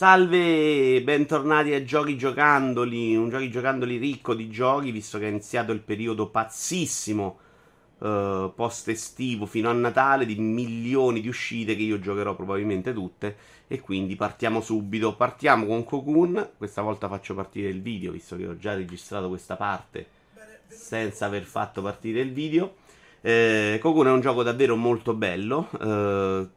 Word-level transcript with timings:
Salve, 0.00 1.02
bentornati 1.02 1.74
a 1.74 1.84
Giochi 1.84 2.16
Giocandoli, 2.16 3.14
un 3.14 3.28
Giochi 3.28 3.50
Giocandoli 3.50 3.98
ricco 3.98 4.32
di 4.32 4.48
giochi, 4.48 4.92
visto 4.92 5.18
che 5.18 5.26
è 5.26 5.28
iniziato 5.28 5.72
il 5.72 5.80
periodo 5.80 6.30
pazzissimo 6.30 7.38
uh, 7.98 8.50
post 8.54 8.88
estivo 8.88 9.44
fino 9.44 9.68
a 9.68 9.74
Natale 9.74 10.24
di 10.24 10.36
milioni 10.36 11.20
di 11.20 11.28
uscite 11.28 11.76
che 11.76 11.82
io 11.82 11.98
giocherò 11.98 12.34
probabilmente 12.34 12.94
tutte 12.94 13.36
e 13.66 13.80
quindi 13.80 14.16
partiamo 14.16 14.62
subito. 14.62 15.16
Partiamo 15.16 15.66
con 15.66 15.84
Cocoon, 15.84 16.52
questa 16.56 16.80
volta 16.80 17.06
faccio 17.06 17.34
partire 17.34 17.68
il 17.68 17.82
video, 17.82 18.12
visto 18.12 18.38
che 18.38 18.46
ho 18.46 18.56
già 18.56 18.72
registrato 18.72 19.28
questa 19.28 19.56
parte 19.56 20.08
senza 20.66 21.26
aver 21.26 21.42
fatto 21.42 21.82
partire 21.82 22.20
il 22.22 22.32
video. 22.32 22.79
Eh, 23.22 23.78
Cocoon 23.82 24.06
è 24.06 24.10
un 24.10 24.20
gioco 24.20 24.42
davvero 24.42 24.76
molto 24.76 25.14
bello. 25.14 25.68
Eh, 25.80 26.48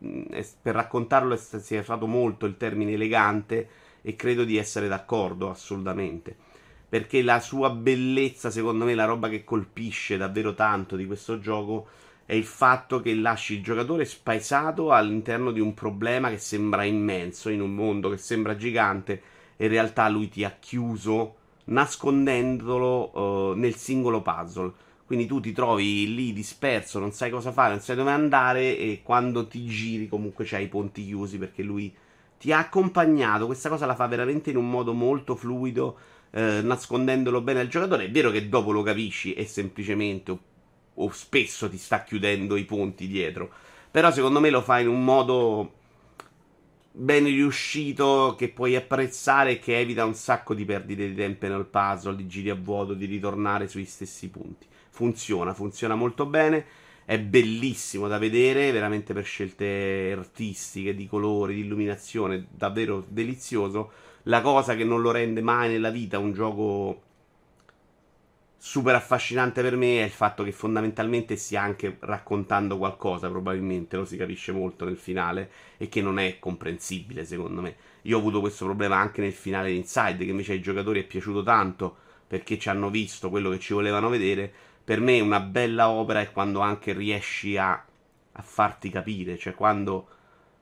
per 0.62 0.76
raccontarlo 0.76 1.36
si 1.36 1.76
è 1.76 1.80
usato 1.80 2.08
molto 2.08 2.46
il 2.46 2.58
termine 2.58 2.94
elegante 2.94 3.68
e 4.02 4.16
credo 4.16 4.44
di 4.44 4.58
essere 4.58 4.88
d'accordo 4.88 5.50
assolutamente. 5.50 6.36
Perché 6.88 7.22
la 7.22 7.40
sua 7.40 7.70
bellezza, 7.72 8.52
secondo 8.52 8.86
me, 8.86 8.94
la 8.94 9.06
roba 9.06 9.28
che 9.28 9.44
colpisce 9.44 10.18
davvero 10.18 10.54
tanto 10.54 10.96
di 10.96 11.08
questo 11.08 11.40
gioco 11.40 11.88
è 12.26 12.34
il 12.34 12.46
fatto 12.46 13.02
che 13.02 13.14
lasci 13.16 13.56
il 13.56 13.64
giocatore 13.64 14.06
spaesato 14.06 14.92
all'interno 14.92 15.52
di 15.52 15.60
un 15.60 15.74
problema 15.74 16.30
che 16.30 16.38
sembra 16.38 16.84
immenso, 16.84 17.50
in 17.50 17.62
un 17.62 17.74
mondo 17.74 18.10
che 18.10 18.18
sembra 18.18 18.56
gigante, 18.56 19.22
e 19.58 19.66
in 19.66 19.72
realtà 19.72 20.08
lui 20.08 20.30
ti 20.30 20.44
ha 20.44 20.56
chiuso 20.60 21.36
nascondendolo 21.66 23.18
uh, 23.18 23.54
nel 23.56 23.76
singolo 23.76 24.22
puzzle. 24.22 24.72
Quindi 25.06 25.26
tu 25.26 25.40
ti 25.40 25.52
trovi 25.52 26.14
lì 26.16 26.32
disperso, 26.32 26.98
non 26.98 27.12
sai 27.12 27.30
cosa 27.30 27.52
fare, 27.52 27.72
non 27.72 27.82
sai 27.82 27.96
dove 27.96 28.12
andare 28.12 28.78
e 28.78 29.02
quando 29.04 29.48
ti 29.48 29.66
giri 29.66 30.08
comunque 30.08 30.46
c'hai 30.46 30.64
i 30.64 30.68
ponti 30.68 31.06
chiusi 31.06 31.38
perché 31.38 31.62
lui 31.62 31.94
ti 32.40 32.52
ha 32.52 32.60
accompagnato. 32.60 33.46
Questa 33.46 33.70
cosa 33.70 33.86
la 33.86 33.96
fa 33.96 34.08
veramente 34.08 34.50
in 34.50 34.58
un 34.58 34.70
modo 34.70 34.94
molto 34.94 35.36
fluido, 35.36 35.98
eh, 36.32 36.62
nascondendolo 36.62 37.42
bene 37.42 37.60
al 37.60 37.68
giocatore. 37.68 38.06
È 38.06 38.12
vero 38.12 38.32
che 38.32 38.48
dopo 38.48 38.72
lo 38.72 38.82
capisci 38.82 39.34
e 39.34 39.46
semplicemente 39.46 40.32
o, 40.32 40.40
o 40.96 41.12
spesso 41.12 41.70
ti 41.70 41.78
sta 41.78 42.04
chiudendo 42.04 42.56
i 42.56 42.64
ponti 42.64 43.08
dietro. 43.08 43.52
Però 43.92 44.10
secondo 44.10 44.40
me 44.40 44.50
lo 44.50 44.62
fa 44.62 44.80
in 44.80 44.88
un 44.88 45.04
modo 45.04 45.74
ben 46.92 47.26
riuscito 47.26 48.36
che 48.38 48.50
puoi 48.50 48.76
apprezzare 48.76 49.52
e 49.52 49.60
che 49.60 49.80
evita 49.80 50.06
un 50.06 50.16
sacco 50.16 50.54
di 50.54 50.64
perdite 50.64 51.08
di 51.08 51.16
tempo 51.16 51.48
nel 51.48 51.66
puzzle, 51.66 52.16
di 52.16 52.26
giri 52.28 52.50
a 52.50 52.56
vuoto, 52.56 52.94
di 52.94 53.06
ritornare 53.06 53.68
sui 53.68 53.86
stessi 53.86 54.30
punti 54.30 54.72
funziona, 54.94 55.54
funziona 55.54 55.96
molto 55.96 56.28
bene. 56.28 56.66
È 57.04 57.20
bellissimo 57.20 58.08
da 58.08 58.18
vedere, 58.18 58.72
veramente 58.72 59.14
per 59.14 59.26
scelte 59.26 60.14
artistiche, 60.16 60.96
di 60.96 61.08
colori, 61.08 61.56
di 61.56 61.62
illuminazione, 61.62 62.46
davvero 62.50 63.04
delizioso. 63.08 63.92
La 64.24 64.42
cosa 64.42 64.76
che 64.76 64.86
non 64.86 65.02
lo 65.02 65.12
rende 65.12 65.42
mai 65.42 65.70
nella 65.70 65.90
vita 65.90 66.20
un 66.20 66.32
gioco 66.32 67.02
super 68.58 68.96
affascinante 68.96 69.62
per 69.62 69.76
me 69.76 70.00
è 70.00 70.04
il 70.06 70.12
fatto 70.12 70.42
che 70.44 70.54
fondamentalmente 70.54 71.36
stia 71.36 71.62
anche 71.62 71.98
raccontando 72.00 72.78
qualcosa, 72.78 73.28
probabilmente 73.30 73.98
lo 73.98 74.06
si 74.06 74.16
capisce 74.16 74.54
molto 74.54 74.86
nel 74.86 74.96
finale 74.96 75.50
e 75.76 75.90
che 75.90 76.02
non 76.02 76.18
è 76.20 76.40
comprensibile 76.40 77.26
secondo 77.26 77.60
me. 77.60 77.76
Io 78.04 78.16
ho 78.16 78.20
avuto 78.20 78.40
questo 78.40 78.64
problema 78.64 78.96
anche 78.96 79.20
nel 79.20 79.34
finale 79.34 79.72
di 79.72 79.78
Inside, 79.78 80.24
che 80.24 80.32
invece 80.32 80.54
ai 80.54 80.62
giocatori 80.62 81.02
è 81.02 81.04
piaciuto 81.04 81.44
tanto 81.44 81.98
perché 82.26 82.58
ci 82.58 82.68
hanno 82.68 82.90
visto 82.90 83.30
quello 83.30 83.52
che 83.52 83.60
ci 83.60 83.74
volevano 83.74 84.10
vedere, 84.10 84.52
per 84.84 85.00
me 85.00 85.20
una 85.22 85.40
bella 85.40 85.90
opera 85.90 86.22
è 86.22 86.32
quando 86.32 86.60
anche 86.60 86.94
riesci 86.94 87.58
a, 87.58 87.72
a 87.72 88.42
farti 88.42 88.90
capire, 88.90 89.38
cioè 89.38 89.54
quando 89.54 90.08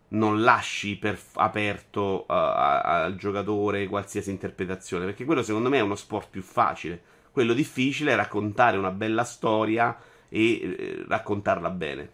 non 0.09 0.41
lasci 0.41 0.97
per 0.97 1.19
aperto 1.35 2.25
uh, 2.27 2.33
al 2.33 3.15
giocatore 3.15 3.87
qualsiasi 3.87 4.29
interpretazione, 4.29 5.05
perché 5.05 5.25
quello 5.25 5.43
secondo 5.43 5.69
me 5.69 5.77
è 5.77 5.81
uno 5.81 5.95
sport 5.95 6.29
più 6.29 6.41
facile. 6.41 7.01
Quello 7.31 7.53
difficile 7.53 8.11
è 8.11 8.15
raccontare 8.15 8.77
una 8.77 8.91
bella 8.91 9.23
storia 9.23 9.97
e 10.27 10.61
eh, 10.61 11.05
raccontarla 11.07 11.69
bene. 11.69 12.09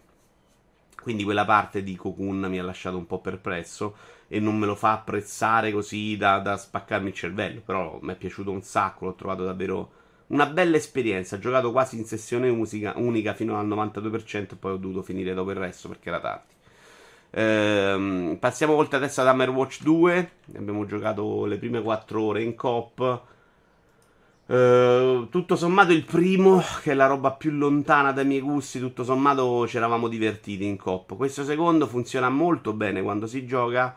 Quindi 1.02 1.24
quella 1.24 1.44
parte 1.44 1.82
di 1.82 1.96
Cocoon 1.96 2.46
mi 2.48 2.58
ha 2.58 2.62
lasciato 2.62 2.96
un 2.96 3.06
po' 3.06 3.20
perplesso 3.20 3.96
e 4.28 4.40
non 4.40 4.58
me 4.58 4.66
lo 4.66 4.74
fa 4.74 4.92
apprezzare 4.92 5.72
così 5.72 6.16
da, 6.16 6.38
da 6.38 6.56
spaccarmi 6.56 7.08
il 7.08 7.14
cervello, 7.14 7.60
però 7.64 7.98
mi 8.02 8.12
è 8.12 8.16
piaciuto 8.16 8.50
un 8.50 8.62
sacco, 8.62 9.06
l'ho 9.06 9.14
trovato 9.14 9.44
davvero 9.44 9.90
una 10.28 10.46
bella 10.46 10.76
esperienza. 10.76 11.36
Ho 11.36 11.38
giocato 11.38 11.70
quasi 11.72 11.96
in 11.96 12.04
sessione 12.04 12.50
musica, 12.50 12.94
unica 12.96 13.34
fino 13.34 13.58
al 13.58 13.68
92% 13.68 14.52
e 14.52 14.56
poi 14.56 14.72
ho 14.72 14.76
dovuto 14.76 15.02
finire 15.02 15.34
dopo 15.34 15.50
il 15.50 15.56
resto 15.56 15.88
perché 15.88 16.08
era 16.08 16.20
tardi. 16.20 16.56
Ehm, 17.30 18.36
passiamo 18.40 18.74
oltre 18.74 18.96
adesso 18.96 19.20
ad 19.20 19.28
Hammer 19.28 19.50
Watch 19.50 19.82
2. 19.82 20.30
Abbiamo 20.56 20.86
giocato 20.86 21.44
le 21.46 21.58
prime 21.58 21.82
4 21.82 22.22
ore 22.22 22.42
in 22.42 22.54
coop. 22.54 23.22
Ehm, 24.50 25.28
tutto 25.28 25.56
sommato 25.56 25.92
il 25.92 26.04
primo, 26.04 26.62
che 26.82 26.92
è 26.92 26.94
la 26.94 27.06
roba 27.06 27.32
più 27.32 27.50
lontana 27.50 28.12
dai 28.12 28.24
miei 28.24 28.40
gusti, 28.40 28.78
tutto 28.78 29.04
sommato 29.04 29.66
ci 29.66 29.76
eravamo 29.76 30.08
divertiti 30.08 30.64
in 30.64 30.76
coop. 30.76 31.16
Questo 31.16 31.44
secondo 31.44 31.86
funziona 31.86 32.28
molto 32.30 32.72
bene 32.72 33.02
quando 33.02 33.26
si 33.26 33.46
gioca, 33.46 33.94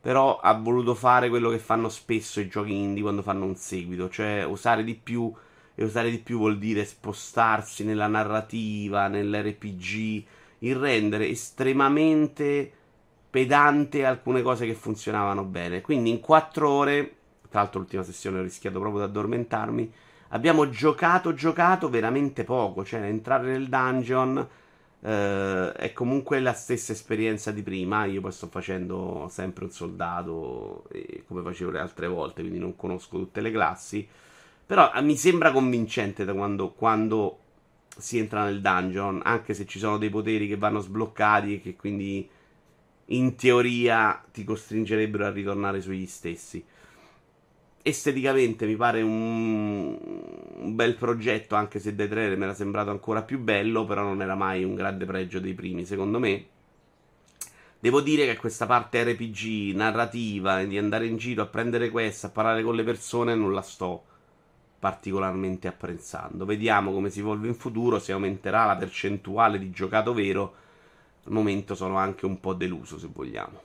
però 0.00 0.38
ha 0.40 0.52
voluto 0.54 0.94
fare 0.94 1.28
quello 1.28 1.50
che 1.50 1.58
fanno 1.58 1.88
spesso 1.88 2.40
i 2.40 2.48
giochi 2.48 2.74
indie 2.74 3.02
quando 3.02 3.22
fanno 3.22 3.44
un 3.44 3.54
seguito, 3.54 4.08
cioè 4.08 4.44
usare 4.44 4.82
di 4.82 4.94
più 4.94 5.32
e 5.74 5.84
usare 5.84 6.10
di 6.10 6.18
più 6.18 6.38
vuol 6.38 6.58
dire 6.58 6.84
spostarsi 6.84 7.84
nella 7.84 8.06
narrativa, 8.06 9.08
nell'RPG, 9.08 10.24
il 10.58 10.76
rendere 10.76 11.28
estremamente 11.28 12.72
pedante 13.30 14.04
alcune 14.04 14.42
cose 14.42 14.66
che 14.66 14.74
funzionavano 14.74 15.44
bene. 15.44 15.80
Quindi 15.80 16.10
in 16.10 16.20
quattro 16.20 16.68
ore, 16.68 17.14
tra 17.48 17.60
l'altro 17.60 17.80
l'ultima 17.80 18.02
sessione 18.02 18.38
ho 18.38 18.42
rischiato 18.42 18.78
proprio 18.78 19.04
di 19.04 19.08
addormentarmi, 19.08 19.92
abbiamo 20.28 20.68
giocato, 20.68 21.32
giocato 21.32 21.88
veramente 21.88 22.44
poco, 22.44 22.84
cioè 22.84 23.00
entrare 23.02 23.50
nel 23.50 23.68
dungeon 23.68 24.48
eh, 25.00 25.72
è 25.72 25.92
comunque 25.92 26.40
la 26.40 26.52
stessa 26.52 26.92
esperienza 26.92 27.50
di 27.50 27.62
prima, 27.62 28.04
io 28.04 28.20
poi 28.20 28.32
sto 28.32 28.46
facendo 28.48 29.26
sempre 29.30 29.64
un 29.64 29.70
soldato 29.70 30.84
come 31.26 31.42
facevo 31.42 31.70
le 31.70 31.80
altre 31.80 32.06
volte, 32.06 32.42
quindi 32.42 32.58
non 32.58 32.76
conosco 32.76 33.18
tutte 33.18 33.40
le 33.40 33.50
classi. 33.50 34.06
Però 34.72 34.90
eh, 34.90 35.02
mi 35.02 35.18
sembra 35.18 35.52
convincente 35.52 36.24
da 36.24 36.32
quando, 36.32 36.70
quando 36.70 37.40
si 37.94 38.16
entra 38.16 38.44
nel 38.44 38.62
dungeon, 38.62 39.20
anche 39.22 39.52
se 39.52 39.66
ci 39.66 39.78
sono 39.78 39.98
dei 39.98 40.08
poteri 40.08 40.48
che 40.48 40.56
vanno 40.56 40.80
sbloccati 40.80 41.56
e 41.56 41.60
che 41.60 41.76
quindi 41.76 42.26
in 43.04 43.34
teoria 43.34 44.24
ti 44.32 44.44
costringerebbero 44.44 45.26
a 45.26 45.30
ritornare 45.30 45.82
sugli 45.82 46.06
stessi. 46.06 46.64
Esteticamente 47.82 48.64
mi 48.64 48.74
pare 48.74 49.02
un, 49.02 49.94
un 50.54 50.74
bel 50.74 50.94
progetto, 50.94 51.54
anche 51.54 51.78
se 51.78 51.94
dai 51.94 52.08
trailer 52.08 52.38
mi 52.38 52.44
era 52.44 52.54
sembrato 52.54 52.88
ancora 52.88 53.20
più 53.20 53.40
bello, 53.40 53.84
però 53.84 54.04
non 54.04 54.22
era 54.22 54.36
mai 54.36 54.64
un 54.64 54.74
grande 54.74 55.04
pregio 55.04 55.38
dei 55.38 55.52
primi, 55.52 55.84
secondo 55.84 56.18
me. 56.18 56.46
Devo 57.78 58.00
dire 58.00 58.24
che 58.24 58.38
questa 58.38 58.64
parte 58.64 59.04
RPG, 59.04 59.74
narrativa, 59.74 60.64
di 60.64 60.78
andare 60.78 61.04
in 61.04 61.18
giro 61.18 61.42
a 61.42 61.46
prendere 61.46 61.90
quest, 61.90 62.24
a 62.24 62.30
parlare 62.30 62.62
con 62.62 62.74
le 62.74 62.84
persone, 62.84 63.34
non 63.34 63.52
la 63.52 63.60
sto 63.60 64.04
particolarmente 64.82 65.68
apprezzando. 65.68 66.44
Vediamo 66.44 66.90
come 66.90 67.08
si 67.08 67.20
evolve 67.20 67.46
in 67.46 67.54
futuro, 67.54 68.00
se 68.00 68.10
aumenterà 68.10 68.64
la 68.64 68.74
percentuale 68.74 69.56
di 69.60 69.70
giocato 69.70 70.12
vero. 70.12 70.54
Al 71.24 71.30
momento 71.30 71.76
sono 71.76 71.98
anche 71.98 72.26
un 72.26 72.40
po' 72.40 72.52
deluso, 72.52 72.98
se 72.98 73.08
vogliamo. 73.12 73.60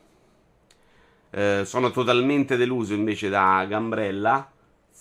Eh, 1.32 1.64
sono 1.66 1.90
totalmente 1.90 2.56
deluso 2.56 2.94
invece 2.94 3.30
da 3.30 3.66
Gambrella, 3.68 4.48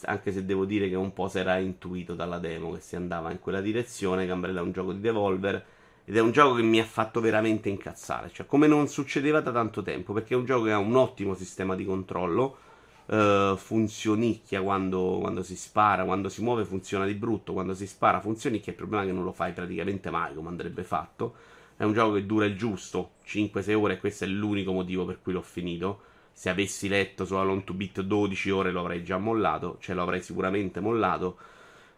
anche 0.07 0.33
se 0.33 0.47
devo 0.47 0.65
dire 0.65 0.89
che 0.89 0.95
un 0.95 1.13
po' 1.13 1.29
si 1.29 1.39
era 1.39 1.59
intuito 1.59 2.15
dalla 2.15 2.39
demo 2.39 2.73
che 2.73 2.81
si 2.81 2.97
andava 2.97 3.31
in 3.31 3.39
quella 3.39 3.61
direzione. 3.61 4.25
Gambrella 4.25 4.61
è 4.61 4.63
un 4.63 4.73
gioco 4.73 4.95
di 4.95 5.01
Devolver 5.01 5.67
ed 6.07 6.17
è 6.17 6.21
un 6.21 6.31
gioco 6.31 6.55
che 6.55 6.63
mi 6.63 6.81
ha 6.81 6.85
fatto 6.87 7.21
veramente 7.21 7.69
incazzare, 7.69 8.31
cioè 8.33 8.47
come 8.47 8.67
non 8.67 8.89
succedeva 8.89 9.43
da 9.43 9.53
tanto 9.53 9.83
tempo, 9.83 10.15
perché 10.15 10.33
è 10.33 10.39
un 10.39 10.47
gioco 10.47 10.65
che 10.65 10.73
ha 10.73 10.79
un 10.79 10.97
ottimo 10.97 11.35
sistema 11.35 11.75
di 11.75 11.85
controllo 11.85 12.57
uh, 13.07 13.57
funzionicchia 13.57 14.63
quando, 14.63 15.19
quando, 15.21 15.43
si 15.43 15.57
spara, 15.57 16.05
quando 16.05 16.29
si 16.29 16.43
muove 16.43 16.65
funziona 16.65 17.07
di 17.07 17.15
brutto, 17.15 17.53
quando 17.53 17.75
si 17.75 17.87
spara 17.87 18.21
funzionicchia, 18.21 18.73
il 18.73 18.79
problema 18.79 19.05
è 19.05 19.07
che 19.07 19.13
non 19.13 19.25
lo 19.25 19.33
fai 19.33 19.53
praticamente 19.53 20.11
mai 20.11 20.35
come 20.35 20.49
andrebbe 20.49 20.83
fatto. 20.83 21.35
È 21.77 21.85
un 21.85 21.93
gioco 21.93 22.15
che 22.15 22.27
dura 22.27 22.47
il 22.47 22.57
giusto, 22.57 23.13
5-6 23.27 23.75
ore 23.75 23.95
e 23.95 23.99
questo 23.99 24.25
è 24.25 24.27
l'unico 24.27 24.73
motivo 24.73 25.05
per 25.05 25.21
cui 25.21 25.33
l'ho 25.33 25.43
finito. 25.43 26.01
Se 26.33 26.49
avessi 26.49 26.89
letto 26.89 27.25
su 27.25 27.35
Alone 27.35 27.65
to 27.65 27.75
Beat 27.75 28.01
12 28.01 28.51
ore 28.51 28.71
lo 28.71 28.81
avrei 28.81 29.03
già 29.03 29.19
mollato, 29.19 29.77
cioè 29.81 29.95
lo 29.95 30.03
avrei 30.03 30.23
sicuramente 30.23 30.81
mollato. 30.81 31.37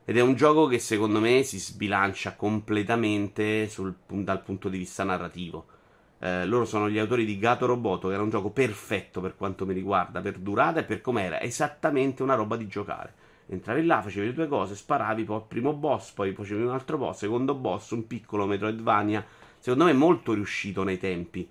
Ed 0.04 0.16
è 0.16 0.20
un 0.20 0.34
gioco 0.34 0.66
che 0.66 0.78
secondo 0.78 1.20
me 1.20 1.42
si 1.42 1.58
sbilancia 1.58 2.34
completamente 2.34 3.68
sul, 3.68 3.94
dal 4.06 4.42
punto 4.42 4.68
di 4.68 4.78
vista 4.78 5.04
narrativo 5.04 5.76
eh, 6.20 6.46
loro 6.46 6.64
sono 6.64 6.88
gli 6.88 6.98
autori 6.98 7.24
di 7.24 7.38
Gato 7.38 7.66
Roboto, 7.66 8.08
che 8.08 8.14
era 8.14 8.22
un 8.22 8.30
gioco 8.30 8.50
perfetto 8.50 9.20
per 9.20 9.36
quanto 9.36 9.64
mi 9.64 9.74
riguarda, 9.74 10.20
per 10.20 10.38
durata 10.38 10.80
e 10.80 10.84
per 10.84 11.00
com'era, 11.00 11.40
esattamente 11.40 12.22
una 12.22 12.34
roba 12.34 12.56
di 12.56 12.66
giocare. 12.66 13.26
Entravi 13.50 13.86
là, 13.86 14.02
facevi 14.02 14.26
le 14.26 14.34
tue 14.34 14.48
cose, 14.48 14.74
sparavi, 14.74 15.24
poi 15.24 15.42
primo 15.46 15.72
boss, 15.72 16.10
poi 16.12 16.34
facevi 16.34 16.62
un 16.62 16.70
altro 16.70 16.98
boss, 16.98 17.18
secondo 17.18 17.54
boss, 17.54 17.90
un 17.90 18.06
piccolo 18.06 18.46
Metroidvania. 18.46 19.24
Secondo 19.58 19.84
me 19.84 19.92
molto 19.92 20.34
riuscito 20.34 20.82
nei 20.84 20.98
tempi. 20.98 21.48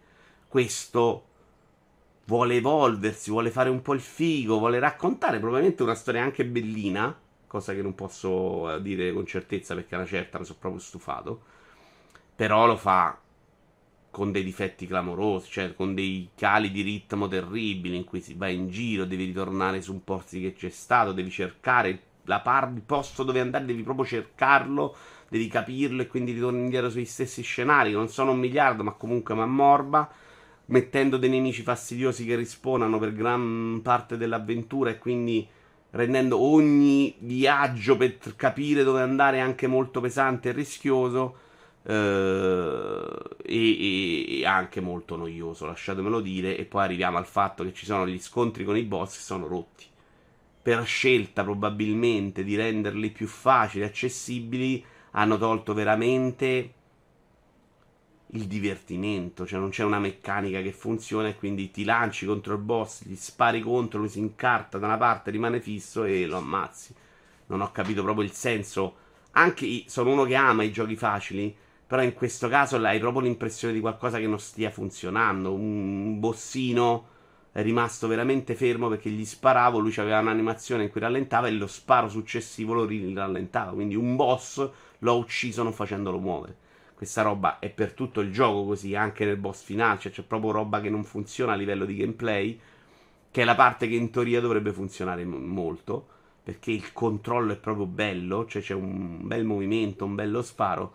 Questo 0.48 1.26
vuole 2.26 2.56
evolversi, 2.56 3.32
vuole 3.32 3.50
fare 3.50 3.70
un 3.70 3.82
po' 3.82 3.94
il 3.94 4.02
figo, 4.02 4.60
vuole 4.60 4.80
raccontare 4.80 5.40
probabilmente 5.40 5.84
una 5.84 5.96
storia 5.96 6.22
anche 6.22 6.46
bellina, 6.46 7.18
cosa 7.48 7.74
che 7.74 7.82
non 7.82 7.96
posso 7.96 8.76
eh, 8.76 8.82
dire 8.82 9.12
con 9.14 9.26
certezza 9.26 9.74
perché 9.74 9.96
a 9.96 10.00
una 10.00 10.08
certa 10.08 10.38
mi 10.38 10.46
sono 10.46 10.60
proprio 10.60 10.82
stufato, 10.82 11.42
però 12.36 12.68
lo 12.68 12.78
fa 12.78 13.18
con 14.10 14.32
dei 14.32 14.44
difetti 14.44 14.88
clamorosi, 14.88 15.52
cioè 15.52 15.76
con 15.76 15.94
dei 15.94 16.30
cali 16.36 16.72
di 16.72 16.82
ritmo 16.82 17.28
terribili 17.28 17.96
in 17.96 18.04
cui 18.04 18.22
si 18.22 18.34
va 18.34 18.48
in 18.48 18.70
giro, 18.70 19.06
devi 19.06 19.26
ritornare 19.26 19.82
su 19.82 19.94
un 19.94 20.04
posto 20.04 20.38
che 20.38 20.54
c'è 20.54 20.70
stato, 20.70 21.12
devi 21.12 21.30
cercare 21.30 22.00
par- 22.24 22.72
il 22.74 22.82
posto 22.82 23.24
dove 23.24 23.40
andare, 23.40 23.66
devi 23.66 23.84
proprio 23.84 24.06
cercarlo, 24.06 24.96
devi 25.30 25.48
capirlo 25.48 26.02
e 26.02 26.08
quindi 26.08 26.32
ritorni 26.32 26.60
indietro 26.60 26.90
sugli 26.90 27.06
stessi 27.06 27.42
scenari, 27.42 27.92
non 27.92 28.10
sono 28.10 28.32
un 28.32 28.40
miliardo, 28.40 28.84
ma 28.84 28.92
comunque 28.92 29.36
mi 29.36 29.42
ammorba 29.42 30.10
mettendo 30.68 31.18
dei 31.18 31.30
nemici 31.30 31.62
fastidiosi 31.62 32.26
che 32.26 32.36
risponano 32.36 33.00
per 33.00 33.14
gran 33.14 33.80
parte 33.84 34.18
dell'avventura 34.18 34.90
e 34.90 34.98
quindi 34.98 35.48
rendendo 35.92 36.40
ogni 36.40 37.16
viaggio 37.20 37.96
per 37.96 38.18
capire 38.36 38.84
dove 38.84 39.02
andare 39.02 39.40
anche 39.40 39.68
molto 39.68 40.02
pesante 40.02 40.50
e 40.50 40.54
rischioso 40.54 41.46
e, 41.90 44.40
e, 44.40 44.46
anche 44.46 44.82
molto 44.82 45.16
noioso, 45.16 45.66
lasciatemelo 45.66 46.20
dire. 46.20 46.58
E 46.58 46.66
poi 46.66 46.84
arriviamo 46.84 47.18
al 47.18 47.26
fatto 47.26 47.64
che 47.64 47.74
ci 47.74 47.86
sono 47.86 48.06
gli 48.06 48.20
scontri 48.20 48.66
con 48.66 48.78
i 48.78 48.84
boss 48.84 49.16
che 49.16 49.24
sono 49.24 49.48
rotti. 49.48 49.86
Per 50.62 50.86
scelta 50.86 51.44
probabilmente 51.44 52.44
di 52.44 52.56
renderli 52.56 53.10
più 53.10 53.28
facili, 53.28 53.86
accessibili, 53.86 54.84
hanno 55.12 55.38
tolto 55.38 55.74
veramente 55.74 56.74
il 58.32 58.46
divertimento, 58.46 59.46
cioè 59.46 59.58
non 59.58 59.70
c'è 59.70 59.86
una 59.86 60.00
meccanica 60.00 60.62
che 60.62 60.74
funziona 60.74 61.30
e 61.30 61.36
quindi 61.36 61.72
ti 61.72 61.86
lanci 61.86 62.26
contro 62.26 62.56
il 62.56 62.60
boss, 62.60 63.06
gli 63.06 63.16
spari 63.16 63.62
contro, 63.62 64.00
lui 64.00 64.10
si 64.10 64.20
incarta 64.20 64.78
da 64.78 64.88
una 64.88 64.98
parte, 64.98 65.32
rimane 65.32 65.62
fisso 65.62 66.04
e 66.04 66.26
lo 66.26 66.38
ammazzi. 66.38 66.94
Non 67.48 67.62
ho 67.62 67.72
capito 67.72 68.04
proprio 68.04 68.26
il 68.26 68.34
senso. 68.34 69.06
Anche 69.32 69.86
sono 69.88 70.12
uno 70.12 70.26
che 70.26 70.36
ama 70.36 70.64
i 70.64 70.72
giochi 70.74 70.98
facili, 70.98 71.56
però 71.88 72.04
in 72.04 72.14
questo 72.14 72.48
caso 72.50 72.78
hai 72.78 73.00
proprio 73.00 73.22
l'impressione 73.22 73.74
di 73.74 73.80
qualcosa 73.80 74.20
che 74.20 74.28
non 74.28 74.40
stia 74.40 74.70
funzionando. 74.70 75.54
Un 75.54 76.20
bossino 76.20 77.08
è 77.52 77.62
rimasto 77.64 78.08
veramente 78.08 78.54
fermo 78.54 78.90
perché 78.90 79.10
gli 79.10 79.26
sparavo, 79.26 79.80
lui 79.80 79.94
aveva 79.98 80.20
un'animazione 80.20 80.84
in 80.84 80.90
cui 80.92 81.02
rallentava 81.02 81.48
e 81.48 81.52
lo 81.52 81.68
sparo 81.68 82.10
successivo 82.10 82.74
lo 82.74 82.88
rallentava. 83.14 83.72
Quindi 83.72 83.96
un 83.96 84.16
boss 84.16 84.70
l'ho 85.00 85.18
ucciso 85.18 85.64
non 85.64 85.74
facendolo 85.74 86.20
muovere 86.20 86.66
questa 86.98 87.22
roba 87.22 87.60
è 87.60 87.70
per 87.70 87.94
tutto 87.94 88.22
il 88.22 88.32
gioco 88.32 88.66
così, 88.66 88.96
anche 88.96 89.24
nel 89.24 89.38
boss 89.38 89.62
finale, 89.62 90.00
cioè 90.00 90.12
c'è 90.12 90.24
proprio 90.24 90.50
roba 90.50 90.82
che 90.82 90.90
non 90.90 91.04
funziona 91.04 91.54
a 91.54 91.56
livello 91.56 91.86
di 91.86 91.96
gameplay, 91.96 92.60
che 93.30 93.42
è 93.44 93.46
la 93.46 93.54
parte 93.54 93.88
che 93.88 93.94
in 93.94 94.10
teoria 94.10 94.42
dovrebbe 94.42 94.74
funzionare 94.74 95.24
m- 95.24 95.36
molto, 95.36 96.08
perché 96.42 96.72
il 96.72 96.92
controllo 96.94 97.54
è 97.54 97.58
proprio 97.58 97.86
bello, 97.86 98.48
cioè 98.48 98.64
c'è 98.64 98.74
un 98.74 99.28
bel 99.28 99.46
movimento, 99.46 100.06
un 100.06 100.16
bello 100.16 100.42
sparo, 100.42 100.94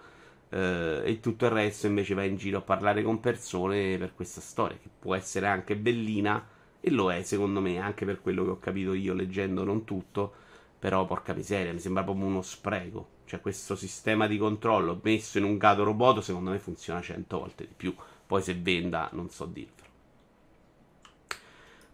eh, 0.53 1.01
e 1.05 1.21
tutto 1.21 1.47
il 1.47 1.51
resto 1.51 1.87
invece 1.87 2.15
va 2.15 2.25
in 2.25 2.37
giro 2.37 2.59
a 2.59 2.63
parlare 2.63 3.03
con 3.03 3.21
persone 3.21 3.97
per 3.97 4.15
questa 4.15 4.43
storia, 4.43 4.77
che 4.77 4.91
può 4.99 5.15
essere 5.15 5.47
anche 5.47 5.77
bellina, 5.77 6.47
e 6.81 6.91
lo 6.91 7.11
è 7.11 7.23
secondo 7.23 7.61
me, 7.61 7.79
anche 7.79 8.05
per 8.05 8.21
quello 8.21 8.45
che 8.45 8.51
ho 8.51 8.59
capito 8.59 8.93
io 8.93 9.15
leggendo 9.15 9.65
non 9.65 9.85
tutto, 9.85 10.33
però 10.79 11.07
porca 11.07 11.33
miseria, 11.33 11.73
mi 11.73 11.79
sembra 11.79 12.03
proprio 12.03 12.27
uno 12.27 12.43
spreco. 12.43 13.21
Cioè, 13.25 13.41
questo 13.41 13.77
sistema 13.77 14.27
di 14.27 14.37
controllo 14.37 15.01
messo 15.03 15.39
in 15.39 15.45
un 15.45 15.57
gato 15.57 15.85
robot, 15.85 16.21
secondo 16.21 16.51
me 16.51 16.59
funziona 16.59 17.01
100 17.01 17.39
volte 17.39 17.67
di 17.67 17.73
più. 17.75 17.95
Poi 18.27 18.43
se 18.43 18.55
venda, 18.55 19.09
non 19.13 19.31
so 19.31 19.47
dirvelo. 19.47 19.81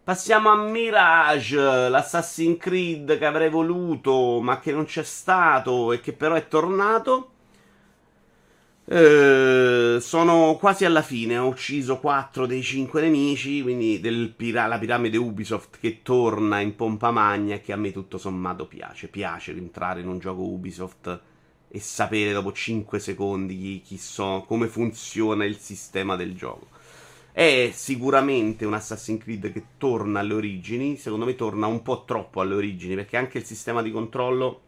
Passiamo 0.03 0.49
a 0.49 0.55
Mirage, 0.55 1.87
l'Assassin's 1.87 2.57
Creed 2.59 3.17
che 3.19 3.25
avrei 3.25 3.49
voluto, 3.49 4.41
ma 4.41 4.59
che 4.59 4.71
non 4.71 4.85
c'è 4.85 5.03
stato 5.03 5.93
e 5.93 6.01
che 6.01 6.13
però 6.13 6.33
è 6.35 6.47
tornato. 6.47 7.29
Eh, 8.91 9.99
sono 10.01 10.57
quasi 10.59 10.83
alla 10.83 11.03
fine. 11.03 11.37
Ho 11.37 11.47
ucciso 11.47 11.99
4 11.99 12.47
dei 12.47 12.63
5 12.63 13.01
nemici. 13.01 13.61
Quindi 13.61 13.99
pira- 14.35 14.65
la 14.65 14.79
piramide 14.79 15.17
Ubisoft 15.17 15.77
che 15.79 16.01
torna 16.01 16.59
in 16.59 16.75
pompa 16.75 17.11
magna. 17.11 17.55
E 17.55 17.61
che 17.61 17.71
a 17.71 17.75
me 17.75 17.91
tutto 17.91 18.17
sommato 18.17 18.65
piace. 18.65 19.07
Piace 19.07 19.51
entrare 19.51 20.01
in 20.01 20.07
un 20.07 20.17
gioco 20.17 20.41
Ubisoft 20.41 21.21
e 21.71 21.79
sapere 21.79 22.31
dopo 22.31 22.51
5 22.51 22.97
secondi 22.99 23.79
chi, 23.85 23.97
so, 23.99 24.43
come 24.47 24.65
funziona 24.67 25.45
il 25.45 25.57
sistema 25.57 26.15
del 26.15 26.33
gioco. 26.33 26.67
È 27.31 27.69
sicuramente 27.71 28.65
un 28.65 28.73
Assassin's 28.73 29.21
Creed 29.21 29.51
che 29.51 29.63
torna 29.77 30.19
alle 30.19 30.33
origini. 30.33 30.97
Secondo 30.97 31.25
me 31.25 31.35
torna 31.35 31.67
un 31.67 31.83
po' 31.83 32.05
troppo 32.05 32.41
alle 32.41 32.55
origini. 32.55 32.95
Perché 32.95 33.17
anche 33.17 33.37
il 33.37 33.45
sistema 33.45 33.83
di 33.83 33.91
controllo 33.91 34.61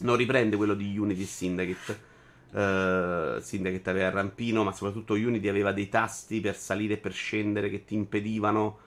non 0.00 0.16
riprende 0.16 0.56
quello 0.56 0.74
di 0.74 0.98
Unity 0.98 1.22
e 1.22 1.26
Syndicate 1.26 2.10
Uh, 2.52 3.40
Syndicate 3.40 3.88
aveva 3.88 4.08
il 4.08 4.12
rampino, 4.12 4.62
ma 4.62 4.72
soprattutto 4.72 5.14
Unity 5.14 5.48
aveva 5.48 5.72
dei 5.72 5.88
tasti 5.88 6.40
per 6.40 6.54
salire 6.54 6.94
e 6.94 6.98
per 6.98 7.12
scendere 7.12 7.70
che 7.70 7.84
ti 7.84 7.94
impedivano. 7.94 8.78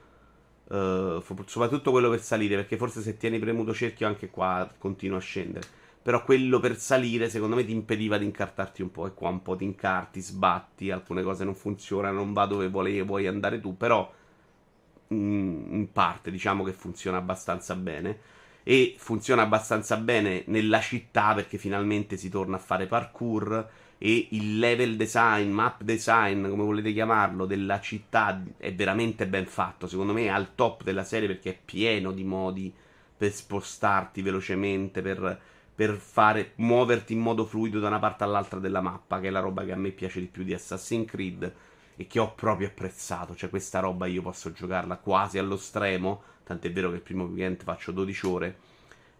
Uh, 0.68 1.20
soprattutto 1.46 1.90
quello 1.90 2.08
per 2.10 2.20
salire, 2.20 2.56
perché 2.56 2.76
forse 2.76 3.00
se 3.00 3.16
tieni 3.16 3.38
premuto 3.38 3.74
cerchio 3.74 4.06
anche 4.06 4.30
qua 4.30 4.72
continua 4.78 5.18
a 5.18 5.20
scendere. 5.20 5.66
Però 6.02 6.22
quello 6.22 6.60
per 6.60 6.76
salire, 6.76 7.28
secondo 7.28 7.56
me, 7.56 7.64
ti 7.64 7.72
impediva 7.72 8.18
di 8.18 8.24
incartarti 8.24 8.82
un 8.82 8.92
po'. 8.92 9.06
E 9.06 9.14
qua 9.14 9.28
un 9.28 9.42
po' 9.42 9.56
ti 9.56 9.64
incarti, 9.64 10.20
sbatti, 10.20 10.90
alcune 10.92 11.24
cose 11.24 11.44
non 11.44 11.56
funzionano, 11.56 12.18
non 12.18 12.32
va 12.32 12.46
dove 12.46 12.68
vuoi, 12.68 13.02
vuoi 13.02 13.26
andare 13.26 13.60
tu. 13.60 13.76
Però, 13.76 14.08
in, 15.08 15.66
in 15.70 15.92
parte, 15.92 16.30
diciamo 16.30 16.62
che 16.62 16.72
funziona 16.72 17.16
abbastanza 17.16 17.74
bene 17.74 18.35
e 18.68 18.96
funziona 18.98 19.42
abbastanza 19.42 19.96
bene 19.96 20.42
nella 20.48 20.80
città 20.80 21.34
perché 21.34 21.56
finalmente 21.56 22.16
si 22.16 22.28
torna 22.28 22.56
a 22.56 22.58
fare 22.58 22.86
parkour 22.86 23.68
e 23.96 24.26
il 24.32 24.58
level 24.58 24.96
design, 24.96 25.52
map 25.52 25.82
design, 25.82 26.48
come 26.48 26.64
volete 26.64 26.92
chiamarlo, 26.92 27.46
della 27.46 27.78
città 27.78 28.42
è 28.56 28.74
veramente 28.74 29.28
ben 29.28 29.46
fatto. 29.46 29.86
Secondo 29.86 30.12
me 30.12 30.24
è 30.24 30.28
al 30.30 30.56
top 30.56 30.82
della 30.82 31.04
serie 31.04 31.28
perché 31.28 31.50
è 31.50 31.58
pieno 31.64 32.10
di 32.10 32.24
modi 32.24 32.74
per 33.16 33.32
spostarti 33.32 34.20
velocemente, 34.20 35.00
per, 35.00 35.40
per 35.72 35.94
fare, 35.94 36.54
muoverti 36.56 37.12
in 37.12 37.20
modo 37.20 37.44
fluido 37.44 37.78
da 37.78 37.86
una 37.86 38.00
parte 38.00 38.24
all'altra 38.24 38.58
della 38.58 38.80
mappa, 38.80 39.20
che 39.20 39.28
è 39.28 39.30
la 39.30 39.38
roba 39.38 39.64
che 39.64 39.70
a 39.70 39.76
me 39.76 39.90
piace 39.90 40.18
di 40.18 40.26
più 40.26 40.42
di 40.42 40.54
Assassin's 40.54 41.08
Creed 41.08 41.54
e 41.94 42.06
che 42.08 42.18
ho 42.18 42.34
proprio 42.34 42.66
apprezzato. 42.66 43.36
Cioè 43.36 43.48
questa 43.48 43.78
roba 43.78 44.06
io 44.06 44.22
posso 44.22 44.50
giocarla 44.50 44.96
quasi 44.96 45.38
allo 45.38 45.56
stremo 45.56 46.34
tant'è 46.46 46.70
vero 46.70 46.90
che 46.90 46.96
il 46.96 47.02
primo 47.02 47.24
weekend 47.24 47.64
faccio 47.64 47.90
12 47.90 48.26
ore, 48.26 48.56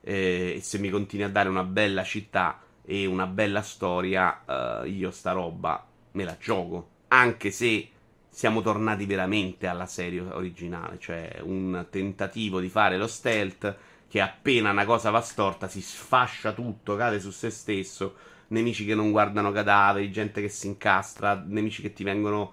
eh, 0.01 0.55
e 0.57 0.61
se 0.63 0.79
mi 0.79 0.91
continui 0.91 1.27
a 1.27 1.29
dare 1.29 1.49
una 1.49 1.65
bella 1.65 2.05
città 2.05 2.61
e 2.85 3.05
una 3.05 3.27
bella 3.27 3.63
storia, 3.63 4.83
eh, 4.85 4.89
io 4.89 5.11
sta 5.11 5.33
roba 5.33 5.85
me 6.13 6.25
la 6.25 6.37
gioco, 6.39 6.89
anche 7.09 7.51
se 7.51 7.91
siamo 8.29 8.63
tornati 8.63 9.07
veramente 9.07 9.67
alla 9.67 9.87
serie 9.87 10.21
originale, 10.21 10.99
cioè 10.99 11.39
un 11.43 11.87
tentativo 11.91 12.61
di 12.61 12.69
fare 12.69 12.97
lo 12.97 13.09
stealth 13.09 13.77
che 14.09 14.21
appena 14.21 14.71
una 14.71 14.85
cosa 14.85 15.11
va 15.11 15.21
storta 15.21 15.69
si 15.69 15.81
sfascia 15.81 16.53
tutto, 16.53 16.95
cade 16.95 17.19
su 17.19 17.31
se 17.31 17.51
stesso, 17.51 18.15
nemici 18.49 18.85
che 18.85 18.95
non 18.95 19.11
guardano 19.11 19.51
cadaveri, 19.51 20.13
gente 20.13 20.41
che 20.41 20.49
si 20.49 20.69
incastra, 20.69 21.43
nemici 21.45 21.83
che 21.83 21.93
ti 21.93 22.05
vengono 22.05 22.53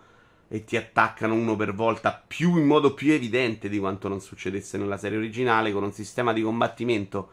e 0.53 0.65
ti 0.65 0.77
attaccano 0.77 1.33
uno 1.33 1.55
per 1.55 1.73
volta 1.73 2.13
più 2.27 2.57
in 2.57 2.67
modo 2.67 2.93
più 2.93 3.11
evidente 3.11 3.69
di 3.69 3.79
quanto 3.79 4.07
non 4.07 4.21
succedesse 4.21 4.77
nella 4.77 4.97
serie 4.97 5.17
originale 5.17 5.71
con 5.71 5.81
un 5.81 5.91
sistema 5.91 6.31
di 6.31 6.43
combattimento 6.43 7.31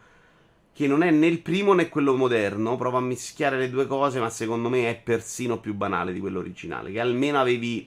che 0.72 0.86
non 0.86 1.02
è 1.02 1.10
né 1.10 1.26
il 1.26 1.42
primo 1.42 1.74
né 1.74 1.90
quello 1.90 2.16
moderno, 2.16 2.76
prova 2.76 2.96
a 2.96 3.02
mischiare 3.02 3.58
le 3.58 3.68
due 3.68 3.86
cose, 3.86 4.20
ma 4.20 4.30
secondo 4.30 4.70
me 4.70 4.88
è 4.88 4.96
persino 4.96 5.60
più 5.60 5.74
banale 5.74 6.14
di 6.14 6.20
quello 6.20 6.38
originale, 6.38 6.92
che 6.92 6.98
almeno 6.98 7.38
avevi 7.38 7.86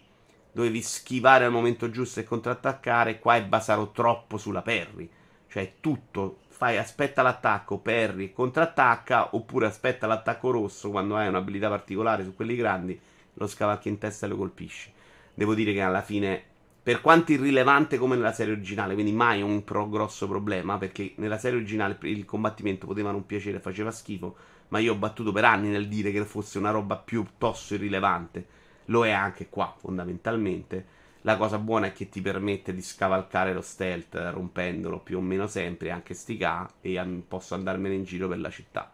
dovevi 0.51 0.83
schivare 0.83 1.45
al 1.45 1.51
momento 1.51 1.89
giusto 1.89 2.19
e 2.19 2.25
contrattaccare, 2.25 3.17
qua 3.17 3.35
è 3.35 3.43
basato 3.43 3.89
troppo 3.89 4.37
sulla 4.37 4.61
parry, 4.61 5.09
cioè 5.49 5.77
tutto. 5.79 6.41
Fai 6.49 6.77
aspetta 6.77 7.23
l'attacco, 7.23 7.79
parry 7.79 8.25
e 8.25 8.33
contrattacca 8.33 9.35
oppure 9.35 9.65
aspetta 9.65 10.05
l'attacco 10.05 10.51
rosso 10.51 10.91
quando 10.91 11.15
hai 11.15 11.27
un'abilità 11.27 11.69
particolare 11.69 12.23
su 12.23 12.35
quelli 12.35 12.55
grandi, 12.55 12.99
lo 13.33 13.47
scavalchi 13.47 13.89
in 13.89 13.97
testa 13.97 14.27
e 14.27 14.29
lo 14.29 14.37
colpisci 14.37 14.91
devo 15.33 15.53
dire 15.53 15.73
che 15.73 15.81
alla 15.81 16.01
fine, 16.01 16.41
per 16.83 17.01
quanto 17.01 17.31
irrilevante 17.31 17.97
come 17.97 18.15
nella 18.15 18.33
serie 18.33 18.53
originale, 18.53 18.93
quindi 18.93 19.11
mai 19.11 19.41
un 19.41 19.63
pro 19.63 19.89
grosso 19.89 20.27
problema, 20.27 20.77
perché 20.77 21.13
nella 21.15 21.37
serie 21.37 21.57
originale 21.57 21.97
il 22.01 22.25
combattimento 22.25 22.85
poteva 22.85 23.11
non 23.11 23.25
piacere, 23.25 23.59
faceva 23.59 23.91
schifo, 23.91 24.35
ma 24.69 24.79
io 24.79 24.93
ho 24.93 24.97
battuto 24.97 25.31
per 25.31 25.45
anni 25.45 25.69
nel 25.69 25.87
dire 25.87 26.11
che 26.11 26.23
fosse 26.25 26.57
una 26.57 26.71
roba 26.71 26.97
piuttosto 26.97 27.75
irrilevante. 27.75 28.45
Lo 28.85 29.05
è 29.05 29.11
anche 29.11 29.47
qua, 29.49 29.73
fondamentalmente. 29.77 31.01
La 31.21 31.37
cosa 31.37 31.57
buona 31.57 31.87
è 31.87 31.93
che 31.93 32.09
ti 32.09 32.19
permette 32.19 32.73
di 32.73 32.81
scavalcare 32.81 33.53
lo 33.53 33.61
stealth 33.61 34.15
rompendolo 34.33 34.99
più 34.99 35.19
o 35.19 35.21
meno 35.21 35.47
sempre, 35.47 35.89
anche 35.89 36.13
stica, 36.13 36.69
e 36.81 37.01
posso 37.25 37.55
andarmene 37.55 37.95
in 37.95 38.03
giro 38.03 38.27
per 38.27 38.39
la 38.39 38.49
città. 38.49 38.89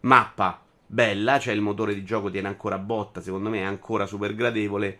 Mappa 0.00 0.60
bella, 0.84 1.38
cioè 1.38 1.54
il 1.54 1.60
motore 1.60 1.94
di 1.94 2.02
gioco 2.02 2.30
tiene 2.30 2.48
ancora 2.48 2.78
botta, 2.78 3.20
secondo 3.20 3.48
me 3.48 3.60
è 3.60 3.64
ancora 3.64 4.06
super 4.06 4.34
gradevole 4.34 4.98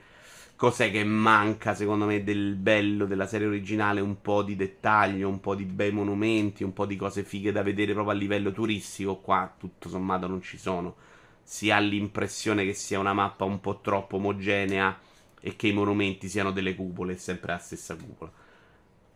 Cos'è 0.63 0.93
che 0.93 1.03
manca, 1.03 1.75
secondo 1.75 2.05
me, 2.05 2.23
del 2.23 2.55
bello 2.55 3.05
della 3.07 3.27
serie 3.27 3.49
originale? 3.49 4.01
Un 4.01 4.21
po' 4.21 4.45
di 4.45 4.55
dettaglio, 4.55 5.29
un 5.29 5.41
po' 5.41 5.57
di 5.57 5.65
bei 5.65 5.91
monumenti, 5.91 6.63
un 6.63 6.73
po' 6.73 6.87
di 6.87 6.95
cose 6.95 7.25
fighe 7.25 7.51
da 7.51 7.65
vedere 7.65 7.95
proprio 7.95 8.15
a 8.15 8.17
livello 8.17 8.53
turistico. 8.53 9.17
Qua, 9.17 9.53
tutto 9.59 9.89
sommato, 9.89 10.29
non 10.29 10.41
ci 10.41 10.59
sono. 10.59 10.95
Si 11.43 11.73
ha 11.73 11.81
l'impressione 11.81 12.65
che 12.65 12.75
sia 12.75 13.01
una 13.01 13.13
mappa 13.13 13.43
un 13.43 13.59
po' 13.59 13.81
troppo 13.81 14.19
omogenea 14.19 14.97
e 15.41 15.57
che 15.57 15.67
i 15.67 15.73
monumenti 15.73 16.29
siano 16.29 16.53
delle 16.53 16.77
cupole, 16.77 17.17
sempre 17.17 17.55
la 17.55 17.59
stessa 17.59 17.97
cupola. 17.97 18.31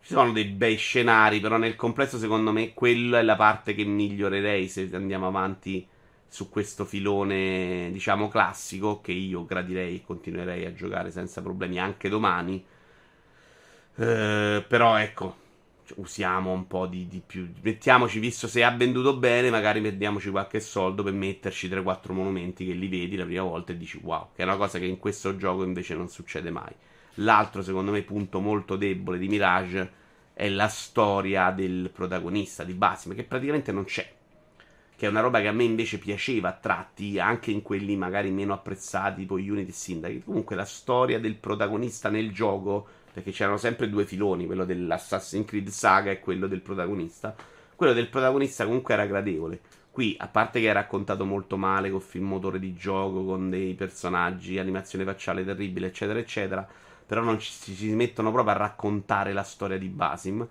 Ci 0.01 0.13
sono 0.13 0.33
dei 0.33 0.47
bei 0.47 0.75
scenari, 0.75 1.39
però 1.39 1.55
nel 1.55 1.77
complesso, 1.77 2.17
secondo 2.17 2.51
me, 2.51 2.73
quella 2.73 3.19
è 3.19 3.23
la 3.23 3.37
parte 3.37 3.73
che 3.73 3.85
migliorerei 3.85 4.67
se 4.67 4.89
andiamo 4.91 5.27
avanti 5.27 5.87
su 6.27 6.49
questo 6.49 6.85
filone, 6.85 7.89
diciamo, 7.91 8.27
classico, 8.27 9.01
che 9.01 9.11
io 9.11 9.45
gradirei 9.45 9.95
e 9.95 10.03
continuerei 10.05 10.65
a 10.65 10.73
giocare 10.73 11.11
senza 11.11 11.41
problemi 11.41 11.79
anche 11.79 12.09
domani. 12.09 12.63
Eh, 13.95 14.63
però 14.67 14.97
ecco, 14.97 15.35
usiamo 15.95 16.51
un 16.51 16.67
po' 16.67 16.85
di, 16.85 17.07
di, 17.07 17.21
più. 17.25 17.49
Mettiamoci, 17.61 18.19
visto 18.19 18.47
se 18.47 18.63
ha 18.63 18.71
venduto 18.71 19.15
bene, 19.17 19.49
magari 19.49 19.79
mettiamoci 19.79 20.29
qualche 20.29 20.59
soldo 20.59 21.03
per 21.03 21.13
metterci 21.13 21.69
3-4 21.69 22.11
monumenti 22.11 22.65
che 22.65 22.73
li 22.73 22.87
vedi 22.87 23.15
la 23.15 23.25
prima 23.25 23.43
volta 23.43 23.71
e 23.71 23.77
dici 23.77 23.99
wow, 24.03 24.29
che 24.35 24.41
è 24.41 24.45
una 24.45 24.57
cosa 24.57 24.79
che 24.79 24.85
in 24.85 24.99
questo 24.99 25.35
gioco 25.37 25.63
invece 25.63 25.95
non 25.95 26.09
succede 26.09 26.51
mai. 26.51 26.73
L'altro, 27.15 27.63
secondo 27.63 27.91
me, 27.91 28.01
punto 28.03 28.39
molto 28.39 28.75
debole 28.75 29.17
di 29.17 29.27
Mirage 29.27 30.05
è 30.33 30.49
la 30.49 30.67
storia 30.67 31.49
del 31.51 31.89
protagonista 31.91 32.63
di 32.63 32.73
Basim, 32.73 33.15
che 33.15 33.23
praticamente 33.23 33.71
non 33.71 33.85
c'è 33.85 34.16
che 34.97 35.05
è 35.05 35.09
una 35.09 35.19
roba 35.21 35.39
che 35.41 35.47
a 35.47 35.51
me 35.51 35.63
invece 35.63 35.99
piaceva 35.99 36.49
a 36.49 36.53
tratti, 36.53 37.19
anche 37.19 37.51
in 37.51 37.61
quelli 37.61 37.95
magari 37.95 38.31
meno 38.31 38.53
apprezzati, 38.53 39.21
tipo 39.21 39.35
Unity 39.35 39.71
Syndicate. 39.71 40.23
Comunque 40.25 40.55
la 40.55 40.65
storia 40.65 41.19
del 41.19 41.35
protagonista 41.35 42.09
nel 42.09 42.31
gioco, 42.31 42.87
perché 43.13 43.29
c'erano 43.29 43.57
sempre 43.57 43.89
due 43.89 44.05
filoni, 44.05 44.47
quello 44.47 44.65
dell'Assassin's 44.65 45.45
Creed 45.45 45.67
Saga 45.67 46.09
e 46.09 46.19
quello 46.19 46.47
del 46.47 46.61
protagonista. 46.61 47.35
Quello 47.75 47.93
del 47.93 48.09
protagonista 48.09 48.65
comunque 48.65 48.95
era 48.95 49.05
gradevole. 49.05 49.61
Qui, 49.91 50.15
a 50.17 50.27
parte 50.27 50.59
che 50.59 50.67
è 50.67 50.73
raccontato 50.73 51.25
molto 51.25 51.57
male, 51.57 51.91
con 51.91 52.01
film 52.01 52.29
motore 52.29 52.57
di 52.57 52.73
gioco, 52.73 53.23
con 53.23 53.51
dei 53.51 53.75
personaggi, 53.75 54.57
animazione 54.57 55.05
facciale 55.05 55.45
terribile, 55.45 55.87
eccetera, 55.87 56.17
eccetera, 56.17 56.67
però 57.05 57.21
non 57.21 57.37
ci, 57.37 57.51
si 57.51 57.93
mettono 57.93 58.31
proprio 58.31 58.55
a 58.55 58.57
raccontare 58.57 59.31
la 59.31 59.43
storia 59.43 59.77
di 59.77 59.89
Basim 59.89 60.47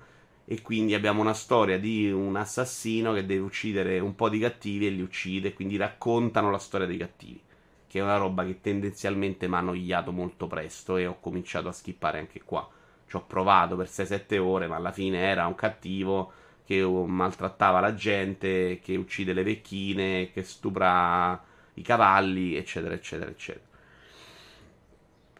e 0.49 0.62
quindi 0.62 0.95
abbiamo 0.95 1.21
una 1.21 1.35
storia 1.35 1.76
di 1.76 2.09
un 2.11 2.37
assassino 2.37 3.12
che 3.12 3.26
deve 3.26 3.41
uccidere 3.43 3.99
un 3.99 4.15
po' 4.15 4.29
di 4.29 4.38
cattivi 4.38 4.87
e 4.87 4.91
li 4.91 5.03
uccide, 5.03 5.53
quindi 5.53 5.76
raccontano 5.76 6.53
la 6.53 6.59
storia 6.59 6.87
dei 6.87 6.99
cattivi, 6.99 7.43
che 7.88 7.99
è 7.99 8.03
una 8.03 8.17
roba 8.17 8.45
che 8.45 8.61
tendenzialmente 8.61 9.49
mi 9.49 9.55
ha 9.57 9.59
annoiato 9.59 10.12
molto 10.12 10.47
presto 10.47 10.97
e 10.99 11.07
ho 11.07 11.19
cominciato 11.19 11.67
a 11.67 11.73
skippare 11.73 12.21
anche 12.21 12.43
qua. 12.45 12.69
Ci 13.09 13.17
ho 13.17 13.25
provato 13.26 13.75
per 13.75 13.88
6-7 13.88 14.38
ore, 14.38 14.69
ma 14.69 14.76
alla 14.76 14.93
fine 14.93 15.19
era 15.19 15.47
un 15.49 15.57
cattivo 15.57 16.33
che 16.65 16.81
maltrattava 16.85 17.81
la 17.81 17.95
gente, 17.95 18.79
che 18.81 18.97
uccide 18.97 19.33
le 19.33 19.43
vecchine, 19.43 20.31
che 20.31 20.45
stupra 20.45 21.43
i 21.75 21.83
cavalli, 21.83 22.57
eccetera, 22.57 22.95
eccetera, 22.95 23.31
eccetera 23.31 23.65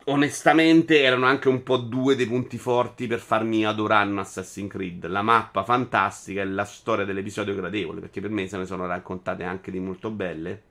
onestamente 0.09 1.03
erano 1.03 1.27
anche 1.27 1.49
un 1.49 1.63
po' 1.63 1.79
due 1.79 2.15
dei 2.15 2.27
punti 2.27 2.59
forti 2.59 3.07
per 3.07 3.19
farmi 3.19 3.65
adorare 3.65 4.09
un 4.09 4.19
Assassin's 4.19 4.71
Creed. 4.71 5.07
La 5.07 5.23
mappa 5.23 5.65
fantastica 5.65 6.43
e 6.43 6.45
la 6.45 6.65
storia 6.65 7.05
dell'episodio 7.05 7.55
gradevole, 7.55 8.01
perché 8.01 8.21
per 8.21 8.31
me 8.31 8.47
se 8.47 8.57
ne 8.57 8.67
sono 8.67 8.87
raccontate 8.87 9.43
anche 9.43 9.71
di 9.71 9.81
molto 9.81 10.11
belle. 10.11 10.63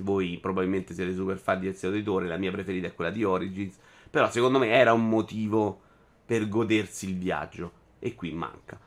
Voi 0.00 0.38
probabilmente 0.40 0.94
siete 0.94 1.14
super 1.14 1.36
fan 1.36 1.60
di 1.60 1.68
Ezio 1.68 1.88
Auditore, 1.88 2.26
la 2.26 2.38
mia 2.38 2.50
preferita 2.50 2.86
è 2.86 2.94
quella 2.94 3.10
di 3.10 3.24
Origins, 3.24 3.76
però 4.08 4.30
secondo 4.30 4.58
me 4.58 4.70
era 4.70 4.94
un 4.94 5.06
motivo 5.06 5.80
per 6.24 6.48
godersi 6.48 7.10
il 7.10 7.18
viaggio 7.18 7.72
e 7.98 8.14
qui 8.14 8.32
manca. 8.32 8.80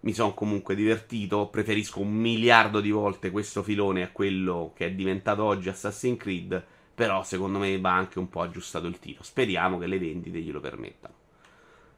Mi 0.00 0.14
sono 0.14 0.32
comunque 0.32 0.74
divertito, 0.74 1.48
preferisco 1.48 2.00
un 2.00 2.14
miliardo 2.14 2.80
di 2.80 2.90
volte 2.90 3.30
questo 3.30 3.62
filone 3.62 4.02
a 4.02 4.10
quello 4.10 4.72
che 4.74 4.86
è 4.86 4.92
diventato 4.92 5.44
oggi 5.44 5.68
Assassin's 5.68 6.18
Creed 6.18 6.64
però 6.98 7.22
secondo 7.22 7.60
me 7.60 7.78
va 7.78 7.94
anche 7.94 8.18
un 8.18 8.28
po' 8.28 8.40
aggiustato 8.40 8.88
il 8.88 8.98
tiro. 8.98 9.22
Speriamo 9.22 9.78
che 9.78 9.86
le 9.86 10.00
vendite 10.00 10.40
glielo 10.40 10.58
permettano. 10.58 11.14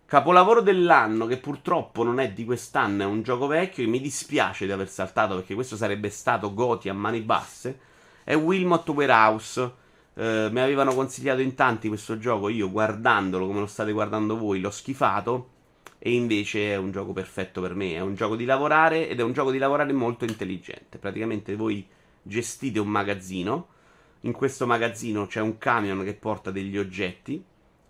Capolavoro 0.04 0.60
dell'anno, 0.60 1.24
che 1.24 1.38
purtroppo 1.38 2.02
non 2.02 2.20
è 2.20 2.32
di 2.32 2.44
quest'anno, 2.44 3.04
è 3.04 3.06
un 3.06 3.22
gioco 3.22 3.46
vecchio. 3.46 3.82
E 3.82 3.86
mi 3.86 3.98
dispiace 3.98 4.66
di 4.66 4.72
aver 4.72 4.90
saltato 4.90 5.36
perché 5.36 5.54
questo 5.54 5.74
sarebbe 5.76 6.10
stato 6.10 6.52
Goti 6.52 6.90
a 6.90 6.92
mani 6.92 7.22
basse. 7.22 7.80
È 8.22 8.34
Wilmot 8.34 8.86
Warehouse. 8.90 9.72
Eh, 10.12 10.48
mi 10.52 10.60
avevano 10.60 10.92
consigliato 10.92 11.40
in 11.40 11.54
tanti 11.54 11.88
questo 11.88 12.18
gioco. 12.18 12.50
Io 12.50 12.70
guardandolo 12.70 13.46
come 13.46 13.60
lo 13.60 13.66
state 13.66 13.92
guardando 13.92 14.36
voi, 14.36 14.60
l'ho 14.60 14.70
schifato. 14.70 15.48
E 15.98 16.12
invece 16.12 16.72
è 16.72 16.76
un 16.76 16.90
gioco 16.90 17.14
perfetto 17.14 17.62
per 17.62 17.74
me. 17.74 17.94
È 17.94 18.00
un 18.00 18.14
gioco 18.14 18.36
di 18.36 18.44
lavorare 18.44 19.08
ed 19.08 19.18
è 19.18 19.22
un 19.22 19.32
gioco 19.32 19.50
di 19.50 19.56
lavorare 19.56 19.94
molto 19.94 20.26
intelligente. 20.26 20.98
Praticamente 20.98 21.56
voi 21.56 21.88
gestite 22.22 22.78
un 22.78 22.88
magazzino 22.88 23.78
in 24.22 24.32
questo 24.32 24.66
magazzino 24.66 25.26
c'è 25.26 25.40
un 25.40 25.58
camion 25.58 26.04
che 26.04 26.14
porta 26.14 26.50
degli 26.50 26.76
oggetti 26.76 27.42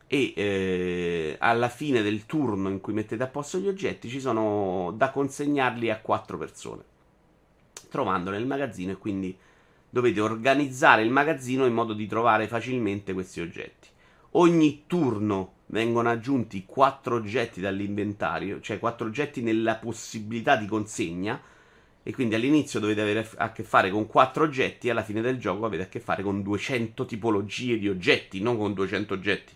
e 0.07 0.33
eh, 0.37 1.37
alla 1.39 1.69
fine 1.69 2.03
del 2.03 2.27
turno 2.27 2.69
in 2.69 2.81
cui 2.81 2.93
mettete 2.93 3.23
a 3.23 3.29
posto 3.29 3.59
gli 3.59 3.69
oggetti 3.69 4.09
ci 4.09 4.21
sono 4.21 4.93
da 4.97 5.11
consegnarli 5.11 5.91
a 5.91 6.01
quattro 6.01 6.37
persone 6.39 6.83
trovandoli 7.89 8.37
nel 8.37 8.47
magazzino 8.47 8.93
e 8.93 8.97
quindi 8.97 9.37
dovete 9.89 10.21
organizzare 10.21 11.03
il 11.03 11.11
magazzino 11.11 11.67
in 11.67 11.75
modo 11.75 11.93
di 11.93 12.07
trovare 12.07 12.47
facilmente 12.47 13.13
questi 13.13 13.41
oggetti. 13.41 13.89
Ogni 14.33 14.85
turno 14.87 15.55
vengono 15.67 16.09
aggiunti 16.09 16.65
quattro 16.65 17.17
oggetti 17.17 17.61
dall'inventario 17.61 18.61
cioè 18.61 18.79
quattro 18.79 19.07
oggetti 19.07 19.43
nella 19.43 19.77
possibilità 19.77 20.57
di 20.57 20.67
consegna 20.67 21.41
e 22.03 22.13
quindi 22.13 22.35
all'inizio 22.35 22.81
dovete 22.81 23.03
avere 23.03 23.29
a 23.37 23.53
che 23.53 23.63
fare 23.63 23.91
con 23.91 24.07
4 24.07 24.45
oggetti 24.45 24.89
e 24.89 24.91
alla 24.91 25.03
fine 25.03 25.21
del 25.21 25.39
gioco 25.39 25.67
avete 25.67 25.83
a 25.83 25.89
che 25.89 26.01
fare 26.01 26.23
con 26.23 26.43
200 26.43 27.05
tipologie 27.05 27.79
di 27.79 27.89
oggetti, 27.89 28.41
non 28.41 28.57
con 28.57 28.73
200 28.73 29.15
oggetti. 29.15 29.53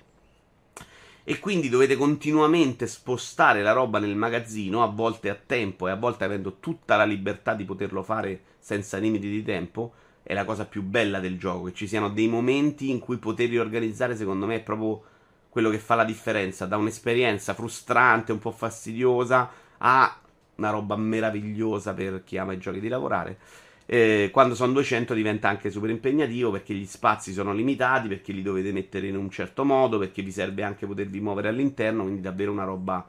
E 1.27 1.39
quindi 1.39 1.71
dovete 1.71 1.97
continuamente 1.97 2.87
spostare 2.87 3.63
la 3.63 3.73
roba 3.73 3.99
nel 3.99 4.15
magazzino, 4.15 4.83
a 4.83 4.89
volte 4.89 5.31
a 5.31 5.35
tempo 5.35 5.89
e 5.89 5.91
a 5.91 5.97
volte 5.97 6.25
avendo 6.25 6.59
tutta 6.61 6.97
la 6.97 7.05
libertà 7.05 7.55
di 7.55 7.65
poterlo 7.65 8.03
fare 8.03 8.43
senza 8.59 8.99
limiti 8.99 9.31
di 9.31 9.43
tempo. 9.43 9.95
È 10.23 10.35
la 10.35 10.45
cosa 10.45 10.67
più 10.67 10.83
bella 10.83 11.21
del 11.21 11.39
gioco, 11.39 11.65
che 11.65 11.75
ci 11.75 11.87
siano 11.87 12.11
dei 12.11 12.29
momenti 12.29 12.91
in 12.91 12.99
cui 12.99 13.17
poter 13.17 13.49
riorganizzare, 13.49 14.17
secondo 14.17 14.45
me, 14.45 14.57
è 14.57 14.63
proprio 14.63 15.03
quello 15.49 15.71
che 15.71 15.79
fa 15.79 15.95
la 15.95 16.05
differenza. 16.05 16.67
Da 16.67 16.77
un'esperienza 16.77 17.55
frustrante, 17.55 18.33
un 18.33 18.39
po' 18.39 18.51
fastidiosa, 18.51 19.51
a 19.79 20.19
una 20.57 20.71
roba 20.71 20.97
meravigliosa 20.97 21.95
per 21.95 22.23
chi 22.25 22.39
ama 22.39 22.53
i 22.53 22.59
giochi 22.59 22.81
di 22.81 22.89
lavorare. 22.89 23.39
Eh, 23.87 24.31
quando 24.33 24.55
sono 24.55 24.73
200 24.73 25.13
diventa 25.13 25.49
anche 25.49 25.71
super 25.71 25.91
impegnativo 25.91 26.51
perché 26.51 26.73
gli 26.75 26.87
spazi 26.87 27.33
sono 27.33 27.53
limitati, 27.53 28.09
perché 28.09 28.33
li 28.33 28.43
dovete 28.43 28.73
mettere 28.73 29.09
in 29.09 29.17
un 29.17 29.31
certo 29.31 29.65
modo, 29.65 29.99
perché 29.99 30.23
vi 30.23 30.33
serve 30.33 30.63
anche 30.63 30.87
potervi 30.87 31.21
muovere 31.21 31.49
all'interno, 31.49 32.03
quindi 32.03 32.23
davvero 32.23 32.51
una 32.53 32.65
roba 32.65 33.07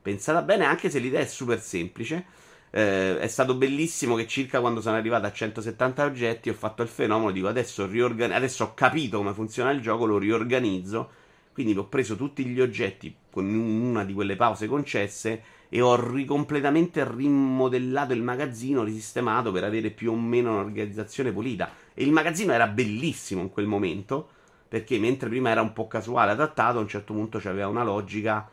pensata 0.00 0.40
bene, 0.42 0.64
anche 0.64 0.88
se 0.88 0.98
l'idea 0.98 1.20
è 1.20 1.26
super 1.26 1.60
semplice. 1.60 2.24
Eh, 2.70 3.18
è 3.18 3.26
stato 3.28 3.54
bellissimo 3.54 4.16
che 4.16 4.26
circa 4.26 4.60
quando 4.60 4.80
sono 4.80 4.96
arrivato 4.96 5.26
a 5.26 5.32
170 5.32 6.04
oggetti 6.04 6.48
ho 6.48 6.54
fatto 6.54 6.82
il 6.82 6.88
fenomeno, 6.88 7.30
dico 7.30 7.48
adesso, 7.48 7.86
riorgan- 7.86 8.32
adesso 8.32 8.64
ho 8.64 8.74
capito 8.74 9.18
come 9.18 9.32
funziona 9.34 9.70
il 9.70 9.80
gioco, 9.80 10.04
lo 10.06 10.18
riorganizzo, 10.18 11.10
quindi 11.52 11.76
ho 11.76 11.86
preso 11.86 12.16
tutti 12.16 12.44
gli 12.44 12.60
oggetti 12.60 13.14
con 13.30 13.46
una 13.54 14.04
di 14.04 14.12
quelle 14.12 14.36
pause 14.36 14.66
concesse 14.66 15.42
e 15.68 15.80
ho 15.80 16.12
ricompletamente 16.12 17.06
rimodellato 17.08 18.12
il 18.12 18.22
magazzino, 18.22 18.82
risistemato 18.82 19.52
per 19.52 19.64
avere 19.64 19.90
più 19.90 20.12
o 20.12 20.16
meno 20.16 20.52
un'organizzazione 20.52 21.32
pulita. 21.32 21.70
E 21.94 22.04
il 22.04 22.12
magazzino 22.12 22.52
era 22.52 22.66
bellissimo 22.66 23.42
in 23.42 23.50
quel 23.50 23.66
momento, 23.66 24.28
perché 24.68 24.98
mentre 24.98 25.28
prima 25.28 25.50
era 25.50 25.62
un 25.62 25.72
po' 25.72 25.86
casuale, 25.86 26.32
adattato, 26.32 26.78
a 26.78 26.82
un 26.82 26.88
certo 26.88 27.12
punto 27.12 27.38
c'aveva 27.38 27.68
una 27.68 27.84
logica 27.84 28.48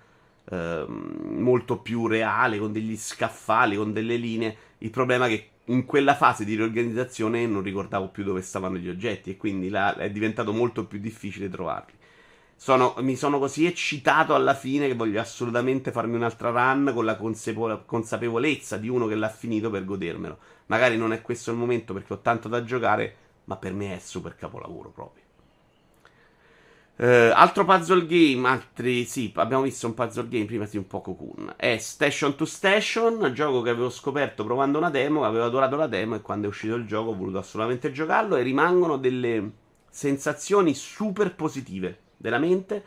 eh, 0.46 0.86
molto 0.88 1.78
più 1.78 2.08
reale, 2.08 2.58
con 2.58 2.72
degli 2.72 2.98
scaffali, 2.98 3.76
con 3.76 3.94
delle 3.94 4.16
linee. 4.16 4.56
Il 4.80 4.90
problema 4.90 5.28
è 5.28 5.30
che 5.30 5.48
in 5.68 5.86
quella 5.86 6.16
fase 6.16 6.44
di 6.44 6.56
riorganizzazione 6.56 7.46
non 7.48 7.62
ricordavo 7.62 8.10
più 8.10 8.24
dove 8.24 8.42
stavano 8.42 8.78
gli 8.78 8.90
oggetti 8.90 9.30
e 9.30 9.38
quindi 9.38 9.70
la, 9.70 9.96
è 9.96 10.10
diventato 10.10 10.52
molto 10.52 10.86
più 10.86 11.00
difficile 11.00 11.50
trovarli. 11.50 11.94
Sono, 12.56 12.96
mi 13.00 13.16
sono 13.16 13.40
così 13.40 13.66
eccitato 13.66 14.36
alla 14.36 14.54
fine 14.54 14.88
che 14.88 14.96
voglio 14.96 15.20
assolutamente 15.20 15.92
farmi 15.92 16.16
un'altra 16.16 16.50
run 16.50 16.92
con 16.94 17.04
la 17.04 17.18
consapevo- 17.18 17.84
consapevolezza 17.86 18.78
di 18.78 18.88
uno 18.88 19.06
che 19.08 19.16
l'ha 19.16 19.30
finito 19.30 19.70
per 19.70 19.84
godermelo. 19.84 20.38
Magari 20.68 20.96
non 20.96 21.12
è 21.12 21.22
questo 21.22 21.52
il 21.52 21.58
momento 21.58 21.94
perché 21.94 22.14
ho 22.14 22.20
tanto 22.20 22.48
da 22.48 22.64
giocare, 22.64 23.16
ma 23.46 23.58
per 23.58 23.74
me 23.74 23.96
è 23.96 24.00
super 24.00 24.36
capolavoro 24.36 24.90
proprio. 24.90 25.24
Uh, 26.96 27.34
altro 27.34 27.66
puzzle 27.66 28.06
game, 28.06 28.48
altri 28.48 29.04
sì, 29.06 29.34
abbiamo 29.36 29.64
visto 29.64 29.88
un 29.88 29.96
puzzle 29.96 30.28
game 30.30 30.46
prima 30.46 30.68
sì 30.68 30.78
un 30.78 30.86
po' 30.86 31.02
Cocoon. 31.02 31.56
È 31.58 31.78
Station 31.80 32.36
to 32.36 32.46
Station, 32.46 33.32
gioco 33.34 33.64
che 33.64 33.72
avevo 33.72 33.90
scoperto 33.90 34.44
provando 34.44 34.78
una 34.78 34.92
demo, 34.92 35.26
avevo 35.26 35.44
adorato 35.44 35.76
la 35.76 35.88
demo 35.88 36.16
e 36.16 36.22
quando 36.22 36.46
è 36.46 36.50
uscito 36.50 36.76
il 36.76 36.86
gioco 36.86 37.10
ho 37.10 37.16
voluto 37.16 37.40
assolutamente 37.40 37.92
giocarlo 37.92 38.36
e 38.36 38.44
rimangono 38.44 38.98
delle 38.98 39.52
sensazioni 39.90 40.76
super 40.76 41.34
positive 41.34 42.03
della 42.18 42.40
mente. 42.40 42.84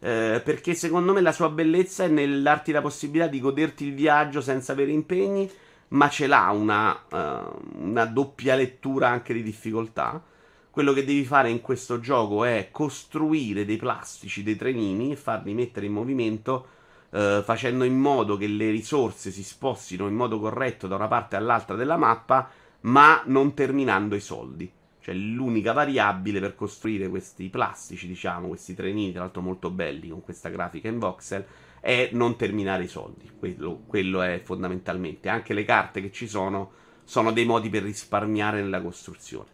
Eh, 0.00 0.40
perché 0.44 0.74
secondo 0.74 1.12
me 1.12 1.20
la 1.20 1.32
sua 1.32 1.48
bellezza 1.48 2.04
è 2.04 2.08
nel 2.08 2.42
darti 2.42 2.70
la 2.70 2.80
possibilità 2.80 3.26
di 3.26 3.40
goderti 3.40 3.84
il 3.84 3.94
viaggio 3.94 4.40
senza 4.40 4.72
avere 4.72 4.92
impegni, 4.92 5.50
ma 5.88 6.08
ce 6.08 6.26
l'ha 6.26 6.50
una, 6.50 7.02
uh, 7.10 7.84
una 7.84 8.04
doppia 8.04 8.54
lettura 8.54 9.08
anche 9.08 9.32
di 9.32 9.42
difficoltà. 9.42 10.22
Quello 10.70 10.92
che 10.92 11.04
devi 11.04 11.24
fare 11.24 11.50
in 11.50 11.60
questo 11.60 11.98
gioco 11.98 12.44
è 12.44 12.68
costruire 12.70 13.64
dei 13.64 13.78
plastici, 13.78 14.42
dei 14.42 14.54
trenini 14.54 15.12
e 15.12 15.16
farli 15.16 15.54
mettere 15.54 15.86
in 15.86 15.92
movimento 15.92 16.66
Uh, 17.10 17.40
facendo 17.40 17.84
in 17.84 17.98
modo 17.98 18.36
che 18.36 18.46
le 18.46 18.68
risorse 18.68 19.30
si 19.30 19.42
spostino 19.42 20.08
in 20.08 20.14
modo 20.14 20.38
corretto 20.38 20.86
da 20.86 20.96
una 20.96 21.08
parte 21.08 21.36
all'altra 21.36 21.74
della 21.74 21.96
mappa, 21.96 22.50
ma 22.80 23.22
non 23.24 23.54
terminando 23.54 24.14
i 24.14 24.20
soldi. 24.20 24.70
Cioè 25.08 25.16
l'unica 25.16 25.72
variabile 25.72 26.38
per 26.38 26.54
costruire 26.54 27.08
questi 27.08 27.48
plastici, 27.48 28.06
diciamo, 28.06 28.48
questi 28.48 28.74
trenini, 28.74 29.10
tra 29.10 29.22
l'altro 29.22 29.40
molto 29.40 29.70
belli 29.70 30.10
con 30.10 30.20
questa 30.20 30.50
grafica 30.50 30.88
in 30.88 30.98
voxel, 30.98 31.46
è 31.80 32.10
non 32.12 32.36
terminare 32.36 32.82
i 32.82 32.88
soldi. 32.88 33.30
Quello, 33.38 33.84
quello 33.86 34.20
è 34.20 34.38
fondamentalmente. 34.44 35.30
Anche 35.30 35.54
le 35.54 35.64
carte 35.64 36.02
che 36.02 36.12
ci 36.12 36.28
sono 36.28 36.72
sono 37.04 37.32
dei 37.32 37.46
modi 37.46 37.70
per 37.70 37.84
risparmiare 37.84 38.60
nella 38.60 38.82
costruzione. 38.82 39.48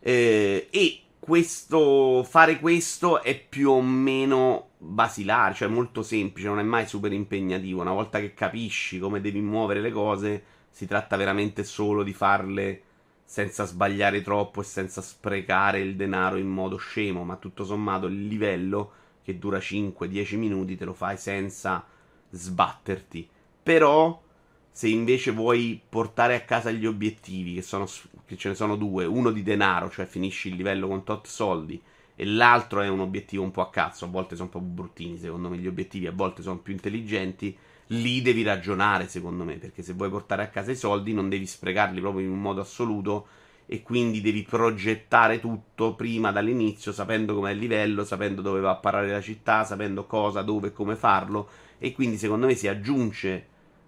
Eh, 0.00 0.68
e 0.70 1.00
questo, 1.18 2.24
fare 2.24 2.60
questo 2.60 3.22
è 3.22 3.40
più 3.40 3.70
o 3.70 3.80
meno 3.80 4.72
basilare, 4.76 5.54
cioè 5.54 5.68
molto 5.68 6.02
semplice, 6.02 6.48
non 6.48 6.58
è 6.58 6.62
mai 6.62 6.86
super 6.86 7.10
impegnativo. 7.10 7.80
Una 7.80 7.92
volta 7.92 8.20
che 8.20 8.34
capisci 8.34 8.98
come 8.98 9.22
devi 9.22 9.40
muovere 9.40 9.80
le 9.80 9.90
cose, 9.90 10.44
si 10.68 10.86
tratta 10.86 11.16
veramente 11.16 11.64
solo 11.64 12.02
di 12.02 12.12
farle 12.12 12.82
senza 13.24 13.64
sbagliare 13.64 14.22
troppo 14.22 14.60
e 14.60 14.64
senza 14.64 15.00
sprecare 15.00 15.80
il 15.80 15.96
denaro 15.96 16.36
in 16.36 16.48
modo 16.48 16.76
scemo, 16.76 17.24
ma 17.24 17.36
tutto 17.36 17.64
sommato 17.64 18.06
il 18.06 18.26
livello 18.26 18.92
che 19.22 19.38
dura 19.38 19.58
5-10 19.58 20.36
minuti 20.36 20.76
te 20.76 20.84
lo 20.84 20.92
fai 20.92 21.16
senza 21.16 21.84
sbatterti. 22.30 23.28
Però 23.62 24.22
se 24.70 24.88
invece 24.88 25.30
vuoi 25.30 25.80
portare 25.88 26.34
a 26.34 26.42
casa 26.42 26.70
gli 26.70 26.84
obiettivi, 26.84 27.54
che, 27.54 27.62
sono, 27.62 27.86
che 28.26 28.36
ce 28.36 28.48
ne 28.48 28.54
sono 28.54 28.76
due, 28.76 29.04
uno 29.04 29.30
di 29.30 29.42
denaro, 29.42 29.88
cioè 29.88 30.04
finisci 30.04 30.48
il 30.48 30.56
livello 30.56 30.88
con 30.88 31.04
tot 31.04 31.26
soldi, 31.26 31.80
e 32.16 32.24
l'altro 32.24 32.80
è 32.80 32.88
un 32.88 33.00
obiettivo 33.00 33.42
un 33.42 33.50
po' 33.50 33.62
a 33.62 33.70
cazzo, 33.70 34.04
a 34.04 34.08
volte 34.08 34.36
sono 34.36 34.50
un 34.52 34.60
po' 34.60 34.66
bruttini 34.66 35.18
secondo 35.18 35.48
me 35.48 35.58
gli 35.58 35.66
obiettivi, 35.66 36.06
a 36.06 36.12
volte 36.12 36.42
sono 36.42 36.58
più 36.58 36.72
intelligenti, 36.72 37.56
lì 37.88 38.22
devi 38.22 38.42
ragionare, 38.42 39.08
secondo 39.08 39.44
me, 39.44 39.56
perché 39.56 39.82
se 39.82 39.92
vuoi 39.92 40.10
portare 40.10 40.42
a 40.42 40.48
casa 40.48 40.70
i 40.70 40.76
soldi 40.76 41.12
non 41.12 41.28
devi 41.28 41.46
sprecarli 41.46 42.00
proprio 42.00 42.24
in 42.24 42.32
un 42.32 42.40
modo 42.40 42.60
assoluto 42.60 43.26
e 43.66 43.82
quindi 43.82 44.20
devi 44.20 44.42
progettare 44.42 45.40
tutto 45.40 45.94
prima 45.94 46.30
dall'inizio, 46.30 46.92
sapendo 46.92 47.34
com'è 47.34 47.52
il 47.52 47.58
livello, 47.58 48.04
sapendo 48.04 48.42
dove 48.42 48.60
va 48.60 48.70
a 48.70 48.76
parare 48.76 49.10
la 49.10 49.20
città, 49.20 49.64
sapendo 49.64 50.06
cosa, 50.06 50.42
dove 50.42 50.68
e 50.68 50.72
come 50.72 50.96
farlo 50.96 51.48
e 51.78 51.92
quindi 51.92 52.16
secondo 52.16 52.46
me 52.46 52.54
si 52.54 52.68
aggiunge 52.68 53.46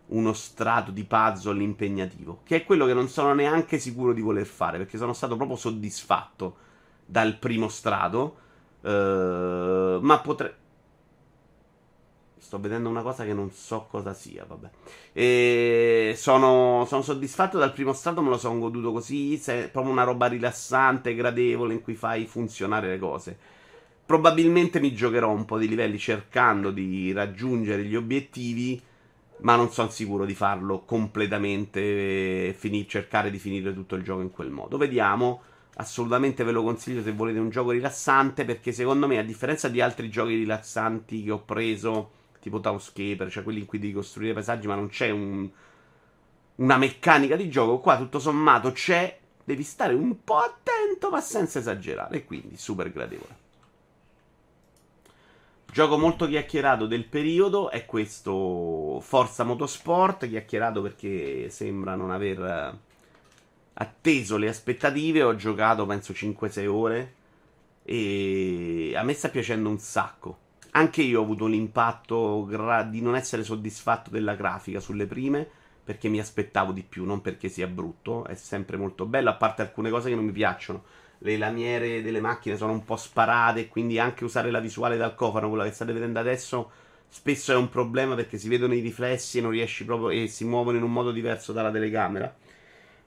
uno 0.09 0.33
strato 0.33 0.91
di 0.91 1.05
puzzle 1.05 1.62
impegnativo, 1.62 2.41
che 2.45 2.57
è 2.57 2.65
quello 2.65 2.87
che 2.87 2.95
non 2.95 3.09
sono 3.09 3.35
neanche 3.35 3.79
sicuro 3.79 4.12
di 4.12 4.21
voler 4.21 4.47
fare, 4.47 4.79
perché 4.79 4.99
sono 4.99 5.12
stato 5.12 5.37
proprio 5.37 5.57
soddisfatto 5.57 6.57
dal 7.05 7.38
primo 7.38 7.69
strato, 7.69 8.37
uh, 8.83 8.88
ma 10.00 10.21
potrei 10.23 10.53
Sto 12.47 12.61
vedendo 12.61 12.88
una 12.88 13.03
cosa 13.03 13.25
che 13.25 13.35
non 13.35 13.50
so 13.50 13.88
cosa 13.91 14.15
sia, 14.15 14.45
vabbè. 14.45 14.71
E 15.12 16.15
sono, 16.17 16.85
sono 16.87 17.03
soddisfatto 17.03 17.59
dal 17.59 17.73
primo 17.73 17.93
strato, 17.93 18.23
me 18.23 18.29
lo 18.29 18.38
sono 18.38 18.61
goduto 18.61 18.93
così. 18.93 19.37
È 19.45 19.69
proprio 19.69 19.93
una 19.93 20.05
roba 20.05 20.26
rilassante, 20.29 21.17
gradevole, 21.17 21.75
in 21.75 21.83
cui 21.83 21.97
fai 21.97 22.25
funzionare 22.26 22.87
le 22.87 22.99
cose. 23.00 23.37
Probabilmente 24.07 24.79
mi 24.79 24.95
giocherò 24.95 25.29
un 25.29 25.45
po' 25.45 25.59
di 25.59 25.67
livelli 25.67 25.99
cercando 25.99 26.71
di 26.71 27.11
raggiungere 27.12 27.83
gli 27.83 27.97
obiettivi, 27.97 28.81
ma 29.38 29.57
non 29.57 29.73
sono 29.73 29.90
sicuro 29.90 30.25
di 30.25 30.35
farlo 30.35 30.85
completamente, 30.85 32.55
finir, 32.57 32.87
cercare 32.87 33.33
di 33.33 33.38
finire 33.38 33.75
tutto 33.75 33.97
il 33.97 34.05
gioco 34.05 34.20
in 34.20 34.31
quel 34.31 34.51
modo. 34.51 34.77
Vediamo. 34.77 35.42
Assolutamente 35.79 36.44
ve 36.44 36.53
lo 36.53 36.62
consiglio 36.62 37.03
se 37.03 37.11
volete 37.11 37.40
un 37.40 37.51
gioco 37.51 37.73
rilassante, 37.73 38.44
perché 38.44 38.70
secondo 38.70 39.09
me, 39.09 39.18
a 39.18 39.25
differenza 39.25 39.68
di 39.68 39.81
altri 39.81 40.09
giochi 40.09 40.37
rilassanti 40.37 41.25
che 41.25 41.33
ho 41.33 41.42
preso 41.42 42.15
tipo 42.46 42.61
Townscaper, 42.61 43.28
cioè 43.28 43.42
quelli 43.42 43.59
in 43.59 43.66
cui 43.66 43.80
devi 43.80 43.92
costruire 43.92 44.32
paesaggi, 44.32 44.68
ma 44.68 44.76
non 44.76 44.88
c'è 44.88 45.11
un, 45.11 45.50
una 46.56 46.76
meccanica 46.76 47.35
di 47.35 47.50
gioco. 47.50 47.80
Qua 47.80 47.96
tutto 47.96 48.20
sommato 48.20 48.70
c'è, 48.70 49.18
devi 49.42 49.64
stare 49.64 49.94
un 49.94 50.22
po' 50.22 50.37
attento, 50.37 51.11
ma 51.11 51.20
senza 51.20 51.59
esagerare. 51.59 52.18
E 52.18 52.24
quindi 52.24 52.56
super 52.56 52.92
gradevole. 52.92 53.44
Gioco 55.72 55.98
molto 55.98 56.28
chiacchierato 56.28 56.87
del 56.87 57.04
periodo 57.04 57.68
è 57.68 57.85
questo 57.85 59.00
Forza 59.00 59.42
Motorsport, 59.42 60.28
chiacchierato 60.28 60.80
perché 60.80 61.50
sembra 61.50 61.96
non 61.96 62.12
aver 62.12 62.40
eh, 62.40 62.78
atteso 63.74 64.37
le 64.37 64.48
aspettative, 64.48 65.24
ho 65.24 65.35
giocato 65.35 65.85
penso 65.85 66.12
5-6 66.12 66.66
ore 66.66 67.14
e 67.82 68.94
a 68.96 69.02
me 69.02 69.12
sta 69.14 69.30
piacendo 69.30 69.68
un 69.68 69.80
sacco. 69.80 70.44
Anche 70.77 71.01
io 71.01 71.21
ho 71.21 71.23
avuto 71.23 71.47
l'impatto 71.47 72.45
gra- 72.45 72.83
di 72.83 73.01
non 73.01 73.17
essere 73.17 73.43
soddisfatto 73.43 74.11
della 74.11 74.35
grafica 74.35 74.79
sulle 74.79 75.07
prime, 75.07 75.49
perché 75.83 76.09
mi 76.09 76.21
aspettavo 76.21 76.71
di 76.71 76.83
più, 76.83 77.07
non 77.07 77.23
perché 77.23 77.49
sia 77.49 77.67
brutto, 77.67 78.27
è 78.27 78.35
sempre 78.35 78.77
molto 78.77 79.07
bello, 79.07 79.31
a 79.31 79.37
parte 79.37 79.62
alcune 79.62 79.89
cose 79.89 80.11
che 80.11 80.15
non 80.15 80.27
mi 80.27 80.33
piacciono. 80.33 80.85
Le 81.21 81.39
lamiere 81.39 82.03
delle 82.03 82.21
macchine 82.21 82.59
sono 82.59 82.73
un 82.73 82.85
po' 82.85 82.97
sparate, 82.97 83.69
quindi 83.69 83.99
anche 83.99 84.25
usare 84.25 84.51
la 84.51 84.61
visuale 84.61 84.99
dal 84.99 85.15
cofano, 85.15 85.49
quella 85.49 85.65
che 85.65 85.73
state 85.73 85.95
vedendo 85.95 86.19
adesso, 86.19 86.71
spesso 87.09 87.53
è 87.53 87.57
un 87.57 87.71
problema 87.71 88.15
perché 88.15 88.37
si 88.37 88.49
vedono 88.51 88.75
i 88.75 88.81
riflessi 88.81 89.39
e 89.39 89.41
non 89.41 89.53
riesci 89.53 89.87
proprio 89.87 90.11
e 90.11 90.29
si 90.29 90.45
muovono 90.45 90.77
in 90.77 90.83
un 90.83 90.93
modo 90.93 91.11
diverso 91.11 91.55
dalla 91.55 91.71
telecamera. 91.71 92.37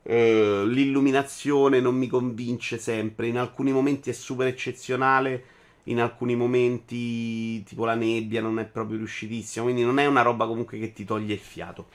Uh, 0.02 0.66
l'illuminazione 0.66 1.80
non 1.80 1.94
mi 1.94 2.08
convince 2.08 2.80
sempre, 2.80 3.28
in 3.28 3.38
alcuni 3.38 3.72
momenti 3.72 4.10
è 4.10 4.14
super 4.14 4.48
eccezionale 4.48 5.58
in 5.90 6.00
alcuni 6.00 6.36
momenti, 6.36 7.64
tipo 7.64 7.86
la 7.86 7.96
nebbia, 7.96 8.42
non 8.42 8.60
è 8.60 8.66
proprio 8.66 8.98
riuscitissimo. 8.98 9.66
Quindi 9.66 9.84
non 9.84 10.00
è 10.00 10.06
una 10.06 10.22
roba 10.22 10.46
comunque 10.48 10.80
che 10.80 10.94
ti 10.94 11.04
toglie 11.04 11.34
il 11.34 11.40
fiato. 11.40 11.88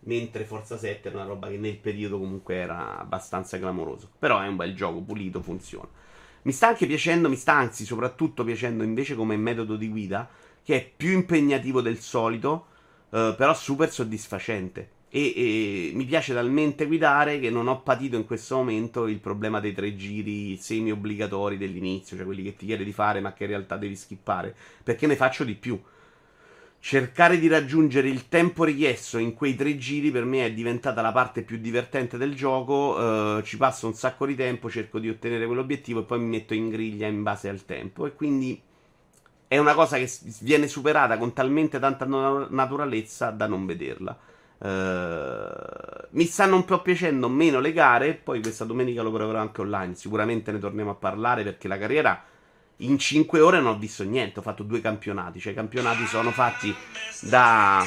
Mentre 0.00 0.44
Forza 0.44 0.78
7 0.78 1.10
è 1.10 1.14
una 1.14 1.24
roba 1.24 1.48
che 1.48 1.56
nel 1.56 1.76
periodo 1.76 2.18
comunque 2.18 2.54
era 2.54 2.98
abbastanza 2.98 3.58
clamoroso. 3.58 4.08
Però 4.18 4.40
è 4.40 4.46
un 4.46 4.56
bel 4.56 4.74
gioco, 4.74 5.00
pulito, 5.00 5.42
funziona. 5.42 5.88
Mi 6.42 6.52
sta 6.52 6.68
anche 6.68 6.86
piacendo, 6.86 7.28
mi 7.28 7.36
sta 7.36 7.54
anzi 7.54 7.84
soprattutto 7.84 8.44
piacendo 8.44 8.82
invece 8.84 9.14
come 9.14 9.36
metodo 9.36 9.76
di 9.76 9.88
guida, 9.88 10.28
che 10.62 10.76
è 10.76 10.90
più 10.96 11.10
impegnativo 11.10 11.80
del 11.80 11.98
solito, 11.98 12.66
eh, 13.10 13.34
però 13.36 13.54
super 13.54 13.90
soddisfacente. 13.90 14.96
E, 15.10 15.32
e, 15.34 15.90
mi 15.94 16.04
piace 16.04 16.34
talmente 16.34 16.86
guidare 16.86 17.40
che 17.40 17.48
non 17.48 17.66
ho 17.66 17.80
patito 17.80 18.16
in 18.16 18.26
questo 18.26 18.56
momento 18.56 19.06
il 19.06 19.20
problema 19.20 19.58
dei 19.58 19.72
tre 19.72 19.96
giri 19.96 20.56
semi 20.58 20.90
obbligatori 20.90 21.56
dell'inizio, 21.56 22.16
cioè 22.16 22.26
quelli 22.26 22.42
che 22.42 22.56
ti 22.56 22.66
chiede 22.66 22.84
di 22.84 22.92
fare 22.92 23.20
ma 23.20 23.32
che 23.32 23.44
in 23.44 23.50
realtà 23.50 23.76
devi 23.76 23.96
skippare, 23.96 24.54
perché 24.82 25.06
ne 25.06 25.16
faccio 25.16 25.44
di 25.44 25.54
più. 25.54 25.80
Cercare 26.80 27.40
di 27.40 27.48
raggiungere 27.48 28.08
il 28.08 28.28
tempo 28.28 28.62
richiesto 28.62 29.18
in 29.18 29.34
quei 29.34 29.56
tre 29.56 29.76
giri 29.78 30.12
per 30.12 30.24
me 30.24 30.46
è 30.46 30.52
diventata 30.52 31.02
la 31.02 31.10
parte 31.10 31.42
più 31.42 31.58
divertente 31.58 32.16
del 32.16 32.34
gioco. 32.34 32.96
Uh, 32.96 33.42
ci 33.42 33.56
passo 33.56 33.88
un 33.88 33.94
sacco 33.94 34.26
di 34.26 34.36
tempo, 34.36 34.70
cerco 34.70 35.00
di 35.00 35.08
ottenere 35.08 35.46
quell'obiettivo 35.46 36.00
e 36.00 36.04
poi 36.04 36.20
mi 36.20 36.26
metto 36.26 36.54
in 36.54 36.68
griglia 36.68 37.08
in 37.08 37.22
base 37.24 37.48
al 37.48 37.64
tempo. 37.64 38.06
E 38.06 38.14
quindi 38.14 38.62
è 39.48 39.56
una 39.58 39.74
cosa 39.74 39.96
che 39.96 40.08
viene 40.40 40.68
superata 40.68 41.18
con 41.18 41.32
talmente 41.32 41.78
tanta 41.78 42.04
naturalezza 42.04 43.30
da 43.30 43.46
non 43.46 43.66
vederla. 43.66 44.16
Uh, 44.58 46.06
mi 46.10 46.24
stanno 46.24 46.56
un 46.56 46.64
po' 46.64 46.82
piacendo 46.82 47.28
meno 47.28 47.60
le 47.60 47.72
gare. 47.72 48.14
Poi 48.14 48.40
questa 48.40 48.64
domenica 48.64 49.02
lo 49.02 49.12
proverò 49.12 49.38
anche 49.38 49.60
online. 49.60 49.94
Sicuramente 49.94 50.52
ne 50.52 50.58
torniamo 50.58 50.90
a 50.90 50.94
parlare 50.94 51.42
perché 51.42 51.68
la 51.68 51.78
carriera 51.78 52.22
in 52.78 52.98
5 52.98 53.40
ore 53.40 53.60
non 53.60 53.74
ho 53.74 53.78
visto 53.78 54.04
niente. 54.04 54.38
Ho 54.40 54.42
fatto 54.42 54.62
due 54.62 54.80
campionati. 54.80 55.40
Cioè, 55.40 55.52
i 55.52 55.54
campionati 55.54 56.06
sono 56.06 56.30
fatti 56.30 56.74
da. 57.22 57.84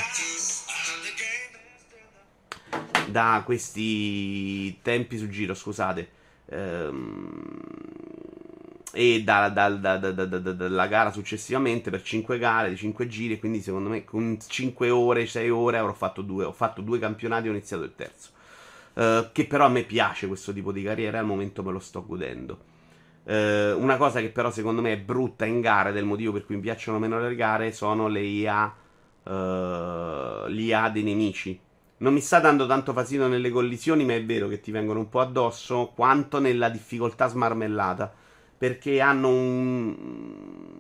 Da 3.08 3.42
questi 3.44 4.80
tempi 4.82 5.18
su 5.18 5.28
giro, 5.28 5.54
scusate. 5.54 6.10
Ehm 6.46 8.11
e 8.94 9.24
da, 9.24 9.50
da, 9.50 9.70
da, 9.70 9.98
dalla 9.98 10.88
gara 10.88 11.12
successivamente 11.12 11.90
per 11.90 12.02
5 12.02 12.38
gare 12.38 12.70
di 12.70 12.76
5 12.76 13.08
giri. 13.08 13.40
Quindi, 13.40 13.62
secondo 13.62 13.90
me, 13.90 14.04
con 14.04 14.38
5 14.46 14.90
ore, 14.90 15.26
6 15.26 15.50
ore 15.50 15.78
avrò 15.78 15.94
fatto 15.94 16.22
due. 16.22 16.44
Ho 16.44 16.52
fatto 16.52 16.82
due 16.82 17.00
campionati 17.00 17.48
e 17.48 17.50
ho 17.50 17.54
iniziato 17.54 17.84
il 17.84 17.94
terzo. 17.96 18.30
Uh, 18.94 19.32
che 19.32 19.46
però 19.46 19.66
a 19.66 19.70
me 19.70 19.84
piace 19.84 20.28
questo 20.28 20.52
tipo 20.52 20.72
di 20.72 20.84
carriera. 20.84 21.20
Al 21.20 21.26
momento 21.26 21.64
me 21.64 21.72
lo 21.72 21.80
sto 21.80 22.06
godendo. 22.06 22.70
Uh, 23.24 23.80
una 23.80 23.98
cosa 23.98 24.20
che 24.20 24.30
però 24.30 24.52
secondo 24.52 24.82
me 24.82 24.94
è 24.94 24.98
brutta 24.98 25.46
in 25.46 25.62
gare, 25.62 25.92
del 25.92 26.06
motivo 26.06 26.34
per 26.34 26.46
cui 26.46 26.56
mi 26.56 26.62
piacciono 26.62 27.00
meno 27.00 27.20
le 27.20 27.36
gare, 27.36 27.72
sono 27.72 28.08
le 28.08 28.22
IA, 28.22 28.76
uh, 29.24 30.48
l'IA 30.48 30.90
dei 30.90 31.04
nemici. 31.04 31.60
Non 31.98 32.14
mi 32.14 32.20
sta 32.20 32.40
dando 32.40 32.66
tanto 32.66 32.94
fastidio 32.94 33.28
nelle 33.28 33.52
collisioni, 33.52 34.04
ma 34.04 34.16
è 34.16 34.26
vero 34.26 34.48
che 34.48 34.60
ti 34.60 34.72
vengono 34.72 35.00
un 35.00 35.08
po' 35.08 35.20
addosso, 35.20 35.92
quanto 35.96 36.40
nella 36.40 36.68
difficoltà 36.70 37.28
smarmellata 37.28 38.12
perché 38.62 39.02
hanno 39.02 39.30
un, 39.30 39.96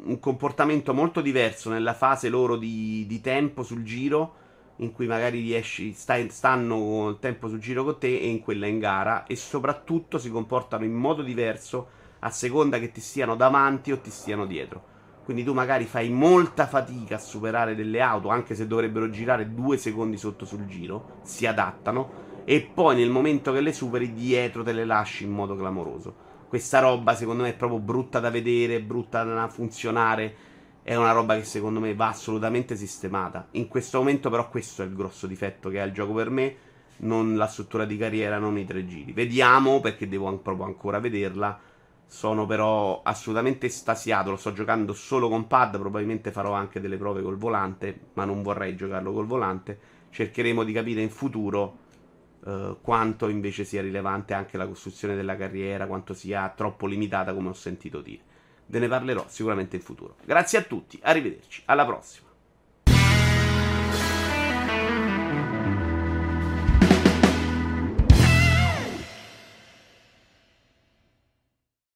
un 0.03 0.19
comportamento 0.19 0.93
molto 0.93 1.19
diverso 1.19 1.71
nella 1.71 1.95
fase 1.95 2.29
loro 2.29 2.55
di, 2.55 3.07
di 3.07 3.21
tempo 3.21 3.63
sul 3.63 3.81
giro, 3.81 4.35
in 4.75 4.91
cui 4.91 5.07
magari 5.07 5.41
riesci, 5.41 5.91
stai, 5.93 6.29
stanno 6.29 7.09
il 7.09 7.17
tempo 7.17 7.47
sul 7.47 7.57
giro 7.57 7.83
con 7.83 7.97
te 7.97 8.19
e 8.19 8.27
in 8.27 8.41
quella 8.41 8.67
in 8.67 8.77
gara, 8.77 9.25
e 9.25 9.35
soprattutto 9.35 10.19
si 10.19 10.29
comportano 10.29 10.83
in 10.83 10.93
modo 10.93 11.23
diverso 11.23 11.87
a 12.19 12.29
seconda 12.29 12.77
che 12.77 12.91
ti 12.91 13.01
stiano 13.01 13.35
davanti 13.35 13.91
o 13.91 13.97
ti 13.97 14.11
stiano 14.11 14.45
dietro. 14.45 14.83
Quindi 15.23 15.43
tu 15.43 15.53
magari 15.53 15.85
fai 15.85 16.11
molta 16.11 16.67
fatica 16.67 17.15
a 17.15 17.17
superare 17.17 17.73
delle 17.73 17.99
auto, 17.99 18.29
anche 18.29 18.53
se 18.53 18.67
dovrebbero 18.67 19.09
girare 19.09 19.55
due 19.55 19.77
secondi 19.77 20.17
sotto 20.17 20.45
sul 20.45 20.67
giro, 20.67 21.17
si 21.23 21.47
adattano, 21.47 22.43
e 22.45 22.61
poi 22.61 22.95
nel 22.95 23.09
momento 23.09 23.51
che 23.51 23.61
le 23.61 23.73
superi 23.73 24.13
dietro 24.13 24.61
te 24.61 24.71
le 24.71 24.85
lasci 24.85 25.23
in 25.23 25.31
modo 25.31 25.55
clamoroso. 25.55 26.29
Questa 26.51 26.79
roba 26.79 27.15
secondo 27.15 27.43
me 27.43 27.49
è 27.51 27.55
proprio 27.55 27.79
brutta 27.79 28.19
da 28.19 28.29
vedere, 28.29 28.81
brutta 28.81 29.23
da 29.23 29.47
funzionare, 29.47 30.35
è 30.83 30.95
una 30.95 31.13
roba 31.13 31.37
che 31.37 31.45
secondo 31.45 31.79
me 31.79 31.95
va 31.95 32.09
assolutamente 32.09 32.75
sistemata. 32.75 33.47
In 33.51 33.69
questo 33.69 33.99
momento 33.99 34.29
però 34.29 34.49
questo 34.49 34.81
è 34.81 34.85
il 34.85 34.93
grosso 34.93 35.27
difetto 35.27 35.69
che 35.69 35.79
ha 35.79 35.85
il 35.85 35.93
gioco 35.93 36.11
per 36.11 36.29
me, 36.29 36.55
non 36.97 37.37
la 37.37 37.47
struttura 37.47 37.85
di 37.85 37.95
carriera, 37.95 38.37
non 38.37 38.57
i 38.57 38.65
tre 38.65 38.85
giri. 38.85 39.13
Vediamo 39.13 39.79
perché 39.79 40.09
devo 40.09 40.37
proprio 40.39 40.65
ancora 40.65 40.99
vederla 40.99 41.57
sono 42.05 42.45
però 42.45 43.01
assolutamente 43.01 43.67
estasiato. 43.67 44.31
Lo 44.31 44.35
sto 44.35 44.51
giocando 44.51 44.91
solo 44.91 45.29
con 45.29 45.47
pad. 45.47 45.79
Probabilmente 45.79 46.33
farò 46.33 46.51
anche 46.51 46.81
delle 46.81 46.97
prove 46.97 47.21
col 47.21 47.37
volante. 47.37 47.97
Ma 48.15 48.25
non 48.25 48.43
vorrei 48.43 48.75
giocarlo 48.75 49.13
col 49.13 49.25
volante. 49.25 49.79
Cercheremo 50.09 50.65
di 50.65 50.73
capire 50.73 51.01
in 51.01 51.09
futuro 51.09 51.77
uh, 52.43 52.77
quanto 52.81 53.27
invece 53.27 53.63
sia 53.63 53.81
rilevante 53.81 54.33
anche 54.33 54.57
la 54.57 54.67
costruzione 54.67 55.15
della 55.15 55.35
carriera. 55.35 55.87
Quanto 55.87 56.13
sia 56.13 56.51
troppo 56.55 56.87
limitata, 56.87 57.33
come 57.33 57.49
ho 57.49 57.53
sentito 57.53 58.01
dire. 58.01 58.21
Ve 58.67 58.79
ne 58.79 58.87
parlerò 58.87 59.25
sicuramente 59.27 59.75
in 59.75 59.81
futuro. 59.81 60.15
Grazie 60.23 60.59
a 60.59 60.61
tutti. 60.61 60.99
Arrivederci. 61.01 61.63
Alla 61.65 61.85
prossima. 61.85 62.30